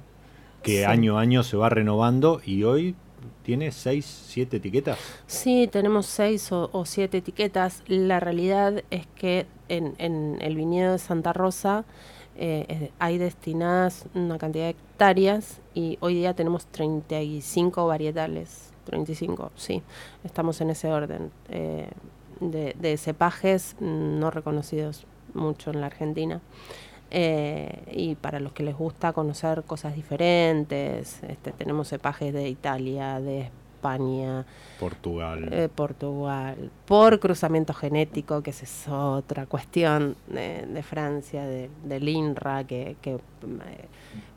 [0.64, 2.96] que año a año se va renovando y hoy
[3.44, 4.98] tiene seis, siete etiquetas.
[5.28, 7.84] Sí, tenemos seis o, o siete etiquetas.
[7.88, 11.86] La realidad es que en, en el viñedo de Santa Rosa
[12.38, 18.72] eh, hay destinadas una cantidad de hectáreas y hoy día tenemos 35 varietales.
[18.86, 19.82] 35, sí,
[20.24, 21.32] estamos en ese orden.
[21.50, 21.90] eh,
[22.40, 26.42] de, de cepajes mm, no reconocidos mucho en la Argentina.
[27.12, 33.20] Eh, y para los que les gusta conocer cosas diferentes, este, tenemos cepajes de Italia,
[33.20, 34.46] de España,
[34.80, 35.48] Portugal.
[35.52, 42.10] eh, Portugal, por cruzamiento genético, que esa es otra cuestión de, de Francia, de, del
[42.10, 43.20] INRA, que, que, eh,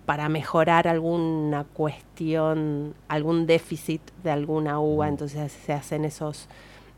[0.05, 5.11] para mejorar alguna cuestión, algún déficit de alguna uva, Mm.
[5.11, 6.47] entonces se hacen esos,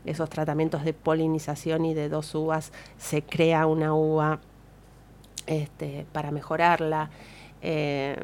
[0.05, 4.39] esos tratamientos de polinización y de dos uvas, se crea una uva
[5.47, 7.09] este, para mejorarla.
[7.61, 8.15] Eh,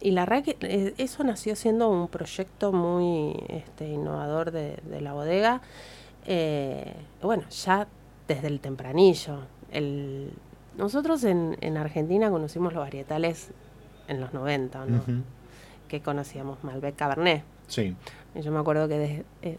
[0.00, 5.00] y la verdad que eh, eso nació siendo un proyecto muy este, innovador de, de
[5.00, 5.60] la bodega.
[6.26, 7.86] Eh, bueno, ya
[8.28, 9.40] desde el tempranillo.
[9.70, 10.32] El,
[10.76, 13.50] nosotros en, en Argentina conocimos los varietales
[14.08, 15.02] en los 90, ¿no?
[15.88, 17.42] Que conocíamos Malbec Cabernet.
[17.68, 17.96] Sí.
[18.34, 19.58] Y Yo me acuerdo que des- eh,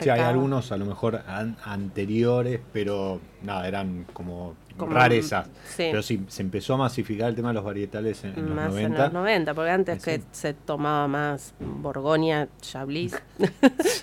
[0.00, 5.46] Sí, hay algunos a lo mejor an- anteriores, pero nada, eran como, Como- rarezas.
[5.68, 5.88] sí.
[5.90, 8.68] Pero sí, se empezó a masificar el tema de los varietales en, en los más
[8.70, 8.96] 90.
[8.96, 10.10] en los 90, porque antes Sí.
[10.10, 13.16] que se tomaba más Borgoña, Chablis,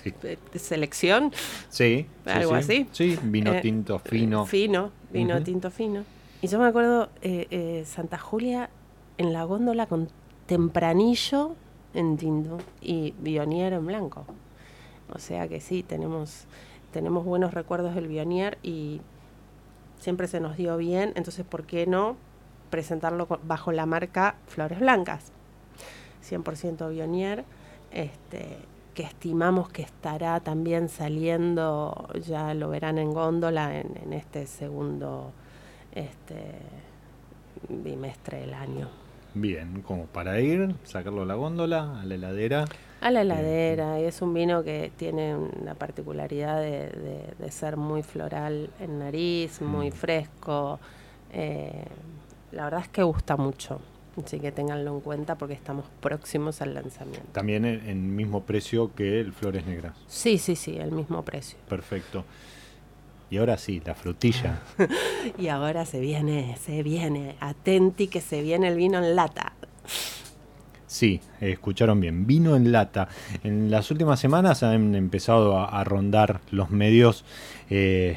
[0.02, 1.32] Sí, de selección,
[1.68, 2.56] sí, Algo sí.
[2.56, 2.88] así.
[2.92, 4.46] Sí, vino Eh, tinto fino.
[4.46, 6.04] Fino, vino tinto fino.
[6.40, 8.70] Y yo me acuerdo eh, eh, Santa Julia
[9.18, 10.08] en la góndola con
[10.46, 11.54] tempranillo
[11.94, 14.24] en tinto y Bionier en blanco.
[15.12, 16.44] O sea que sí, tenemos,
[16.92, 19.00] tenemos buenos recuerdos del Bionier y
[19.98, 22.16] siempre se nos dio bien, entonces ¿por qué no
[22.70, 25.32] presentarlo bajo la marca Flores Blancas?
[26.28, 27.44] 100% Bionier,
[27.92, 28.58] este,
[28.94, 35.32] que estimamos que estará también saliendo, ya lo verán en góndola en, en este segundo
[35.94, 36.54] este,
[37.68, 38.88] bimestre del año.
[39.34, 42.64] Bien, como para ir, sacarlo a la góndola, a la heladera.
[43.00, 47.76] A la heladera, y es un vino que tiene una particularidad de, de- de ser
[47.76, 49.92] muy floral en nariz, muy Mm.
[49.92, 50.80] fresco.
[51.32, 51.84] eh,
[52.52, 53.80] la verdad es que gusta mucho,
[54.24, 57.28] así que ténganlo en cuenta porque estamos próximos al lanzamiento.
[57.32, 59.94] También en, en mismo precio que el Flores Negras.
[60.08, 61.58] Sí, sí, sí, el mismo precio.
[61.68, 62.24] Perfecto.
[63.30, 64.60] Y ahora sí, la frutilla.
[65.38, 69.52] Y ahora se viene, se viene, atenti que se viene el vino en lata.
[70.88, 72.26] Sí, escucharon bien.
[72.26, 73.08] Vino en lata.
[73.44, 77.26] En las últimas semanas han empezado a, a rondar los medios
[77.68, 78.16] eh,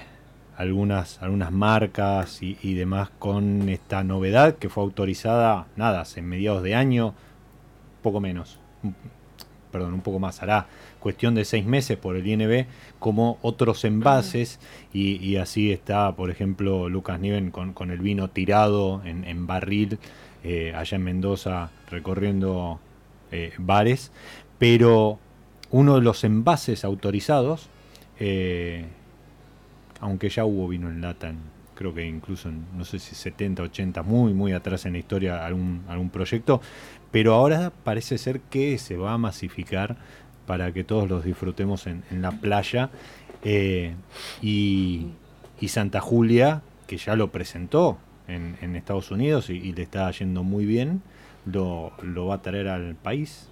[0.55, 6.63] algunas, algunas marcas y, y demás con esta novedad que fue autorizada, nada, hace mediados
[6.63, 7.13] de año,
[8.01, 8.57] poco menos.
[9.72, 10.41] Perdón, un poco más.
[10.41, 10.67] Hará
[10.99, 12.67] cuestión de seis meses por el INB
[12.99, 14.59] como otros envases
[14.93, 19.45] y, y así está, por ejemplo, Lucas Niven con, con el vino tirado en, en
[19.45, 19.99] barril
[20.43, 22.79] eh, allá en Mendoza recorriendo
[23.31, 24.11] eh, bares,
[24.57, 25.19] pero
[25.69, 27.69] uno de los envases autorizados,
[28.19, 28.85] eh,
[29.99, 31.31] aunque ya hubo vino en lata,
[31.75, 35.45] creo que incluso en, no sé si 70, 80, muy, muy atrás en la historia
[35.45, 36.59] algún, algún proyecto,
[37.11, 39.97] pero ahora parece ser que se va a masificar
[40.47, 42.89] para que todos los disfrutemos en, la playa.
[44.41, 45.07] y
[45.67, 50.43] Santa Julia, que ya lo presentó en, en Estados Unidos y, y le está yendo
[50.43, 51.01] muy bien,
[51.45, 53.47] lo, lo va a traer al país.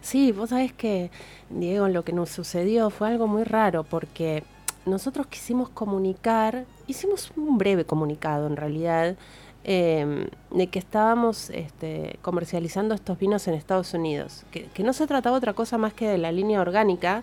[0.00, 1.10] Sí, vos sabés que,
[1.50, 4.44] Diego, lo que nos sucedió fue algo muy raro porque
[4.86, 9.16] nosotros quisimos comunicar, hicimos un breve comunicado en realidad,
[9.64, 15.06] eh, de que estábamos este, comercializando estos vinos en Estados Unidos, que, que no se
[15.06, 17.22] trataba otra cosa más que de la línea orgánica,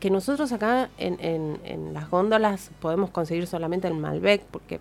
[0.00, 4.80] que nosotros acá en, en- en las góndolas podemos conseguir solamente el Malbec, porque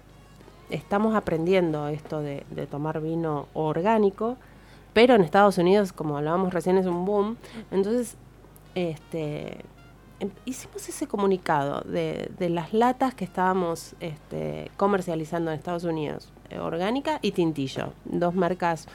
[0.70, 4.38] estamos aprendiendo esto de, tomar vino orgánico,
[4.94, 7.38] pero en Estados Unidos, como hablábamos recién, es un boom.
[7.72, 8.16] Entonces,
[8.76, 9.66] este,
[10.20, 16.60] em- hicimos ese comunicado de, las latas que estábamos este, comercializando en Estados Unidos, eh,
[16.60, 18.88] orgánica y tintillo, dos marcas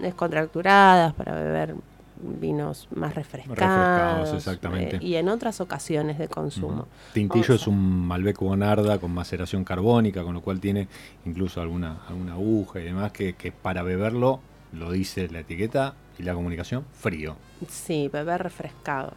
[0.00, 1.74] descontracturadas para beber
[2.22, 4.96] vinos más refrescados, Refrescados, exactamente.
[4.96, 6.86] eh, y en otras ocasiones de consumo.
[7.12, 10.88] Tintillo es un Malbec Bonarda con maceración carbónica, con lo cual tiene
[11.24, 14.40] incluso alguna, alguna aguja y demás que, que para beberlo,
[14.72, 17.34] lo dice la etiqueta y la comunicación, frío.
[17.68, 19.12] Sí, beber refrescado.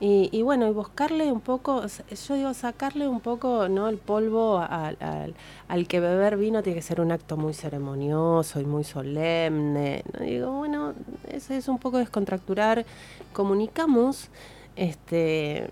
[0.00, 4.58] Y, y bueno, y buscarle un poco, yo digo, sacarle un poco no el polvo
[4.58, 5.34] al, al-
[5.68, 10.02] al que beber vino tiene que ser un acto muy ceremonioso y muy solemne.
[10.12, 10.24] ¿no?
[10.24, 10.94] Digo, bueno,
[11.28, 12.84] eso es un poco descontracturar.
[13.32, 14.28] Comunicamos
[14.76, 15.70] este,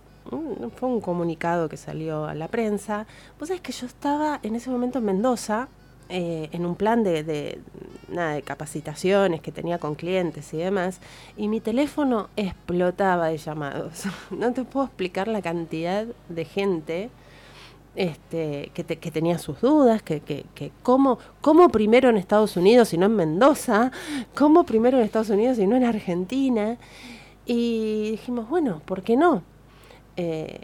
[0.76, 3.06] fue un comunicado que salió a la prensa.
[3.38, 5.68] Vos sabés que yo estaba en ese momento en Mendoza,
[6.08, 7.58] eh, en un plan de, de,
[8.08, 11.00] nada, de capacitaciones que tenía con clientes y demás,
[11.36, 14.04] y mi teléfono explotaba de llamados.
[14.30, 17.10] No te puedo explicar la cantidad de gente
[17.94, 22.92] este, que, que, tenía sus dudas, que, que, que cómo, cómo, primero en Estados Unidos
[22.94, 23.90] y no en Mendoza,
[24.34, 26.78] cómo primero en Estados Unidos y no en Argentina.
[27.44, 29.42] Y dijimos, bueno, ¿por qué no?
[30.16, 30.60] Eh,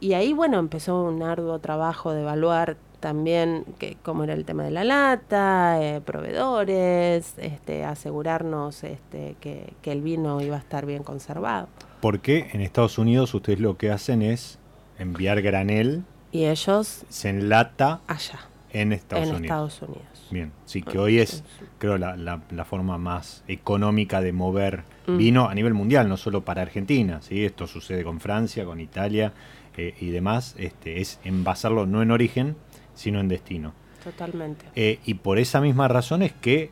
[0.00, 4.64] y ahí, bueno, empezó un arduo trabajo de evaluar también que, cómo era el tema
[4.64, 10.86] de la lata, eh, proveedores, este, asegurarnos este, que, que el vino iba a estar
[10.86, 11.68] bien conservado.
[12.00, 14.58] Porque en Estados Unidos ustedes lo que hacen es
[14.98, 18.40] enviar granel y ellos se enlata allá
[18.72, 19.44] en Estados en Unidos.
[19.44, 20.26] Estados Unidos.
[20.30, 21.42] Bien, sí, que hoy es,
[21.78, 25.16] creo, la, la, la forma más económica de mover mm.
[25.16, 27.20] vino a nivel mundial, no solo para Argentina.
[27.22, 27.44] ¿sí?
[27.44, 29.32] Esto sucede con Francia, con Italia
[29.76, 30.54] eh, y demás.
[30.56, 32.56] Este, es envasarlo no en origen,
[33.00, 33.72] sino en destino.
[34.04, 34.66] Totalmente.
[34.76, 36.70] Eh, y por esa misma razón es que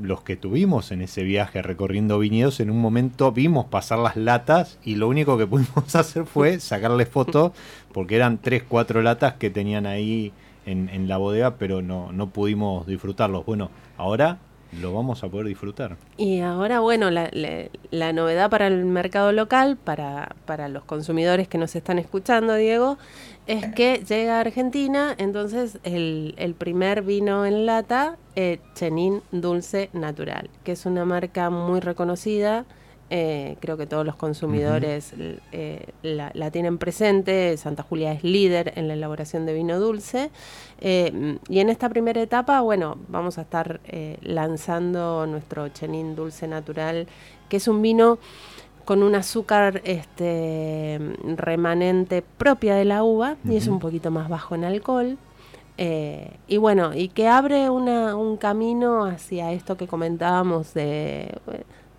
[0.00, 4.78] los que tuvimos en ese viaje recorriendo viñedos, en un momento vimos pasar las latas
[4.82, 7.52] y lo único que pudimos hacer fue sacarle fotos,
[7.92, 10.32] porque eran tres, cuatro latas que tenían ahí
[10.64, 13.44] en, en la bodega, pero no, no pudimos disfrutarlos.
[13.44, 14.38] Bueno, ahora
[14.72, 15.96] lo vamos a poder disfrutar.
[16.16, 21.48] Y ahora, bueno, la, la, la novedad para el mercado local, para, para, los consumidores
[21.48, 22.98] que nos están escuchando, Diego,
[23.46, 29.88] es que llega a Argentina, entonces el, el primer vino en lata, eh, Chenin Dulce
[29.94, 32.66] Natural, que es una marca muy reconocida.
[33.10, 35.40] Eh, creo que todos los consumidores uh -huh.
[35.52, 37.56] eh, la, la, tienen presente.
[37.56, 40.30] Santa Julia es líder en la elaboración de vino dulce.
[40.80, 43.80] Eh, y en esta primera etapa, bueno, vamos a estar
[44.22, 47.06] lanzando nuestro Chenin Dulce Natural,
[47.48, 48.18] que es un vino
[48.84, 50.98] con un azúcar este,
[51.36, 53.52] remanente propia de la uva uh -huh.
[53.52, 55.18] y es un poquito más bajo en alcohol.
[55.80, 61.38] Eh, y bueno, y que abre una, un camino hacia esto que comentábamos de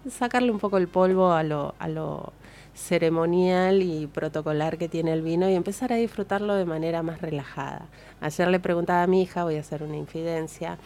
[0.09, 2.33] sacarle un poco el polvo a lo, a lo
[2.73, 7.87] ceremonial y protocolar que tiene el vino y empezar a disfrutarlo de manera más relajada.
[8.21, 10.77] Ayer le preguntaba a mi hija, voy a hacer una infidencia,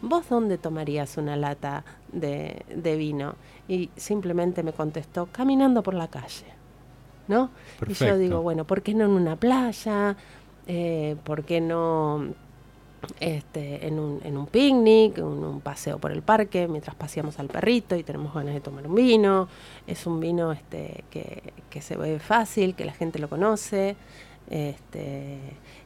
[0.00, 3.34] ¿vos dónde tomarías una lata de, de vino?
[3.68, 6.46] Y simplemente me contestó, caminando por la calle.
[7.28, 7.50] ¿No?
[7.78, 8.04] Perfecto.
[8.04, 10.16] Y yo digo, bueno, ¿por qué no en una playa?
[10.66, 12.34] Eh, ¿Por qué no
[13.20, 17.48] este, en un, en un picnic, un, un, paseo por el parque, mientras paseamos al
[17.48, 19.48] perrito y tenemos ganas de tomar un vino.
[19.86, 23.96] Es un vino este, que, que se ve fácil, que la gente lo conoce.
[24.50, 25.38] Este,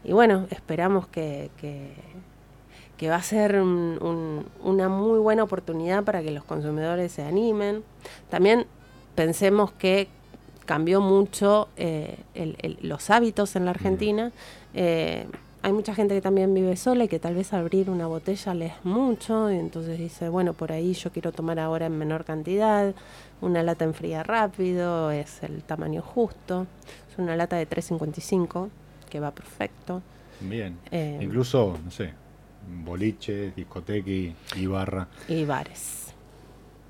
[0.05, 1.93] y bueno, esperamos que, que,
[2.97, 7.23] que va a ser un, un, una muy buena oportunidad para que los consumidores se
[7.23, 7.83] animen.
[8.29, 8.67] También
[9.15, 10.09] pensemos que
[10.65, 14.33] cambió mucho eh, el, el, los hábitos en la Argentina.
[14.75, 15.27] Eh,
[15.67, 18.67] hay mucha gente que también vive sola y que tal vez abrir una botella le
[18.67, 22.95] es mucho y entonces dice, bueno, por ahí yo quiero tomar ahora en menor cantidad,
[23.41, 26.69] una lata enfría rápido, es el tamaño justo,
[27.11, 28.69] es una lata de 3.55
[29.11, 30.03] que va perfecto.
[30.41, 32.13] Bien, eh, incluso, no sé,
[32.85, 35.09] boliche, discoteca y, y, barra.
[35.27, 36.15] Y bares.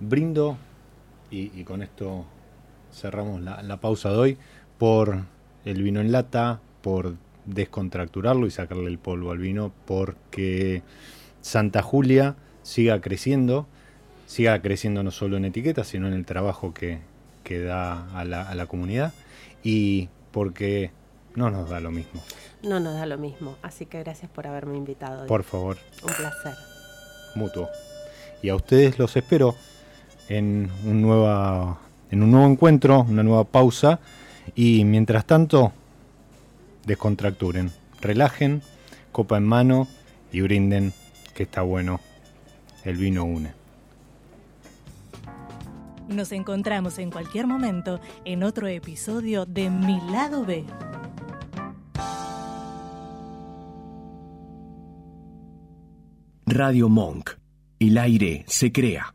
[0.01, 0.59] Brindo,
[1.31, 2.27] y, y con esto
[2.93, 4.39] cerramos la, la pausa de hoy,
[4.77, 5.23] por
[5.65, 7.17] el vino en lata, por
[7.47, 10.83] descontracturarlo y sacarle el polvo al vino porque
[11.41, 13.67] Santa Julia siga creciendo,
[14.27, 16.99] siga creciendo no solo en etiquetas, sino en el trabajo que,
[17.45, 19.13] que da a la, a la, comunidad
[19.63, 20.91] y porque
[21.35, 22.23] no nos da lo mismo.
[22.63, 25.27] No nos da lo mismo, así que gracias por haberme invitado.
[25.27, 25.79] Por favor.
[26.03, 26.55] Un placer.
[27.37, 27.69] Mutuo.
[28.43, 29.55] Y a ustedes los espero
[30.29, 31.79] en un, nueva,
[32.11, 34.01] en un nuevo encuentro, una nueva pausa
[34.55, 35.73] y mientras tanto
[36.87, 37.71] descontracturen,
[38.01, 38.63] relajen,
[39.13, 39.89] copa en mano
[40.33, 40.93] y brinden,
[41.35, 42.01] que está bueno.
[42.85, 43.53] El vino une.
[46.09, 50.65] Nos encontramos en cualquier momento en otro episodio de Mi lado B.
[56.47, 57.31] Radio Monk.
[57.81, 59.15] El aire se crea.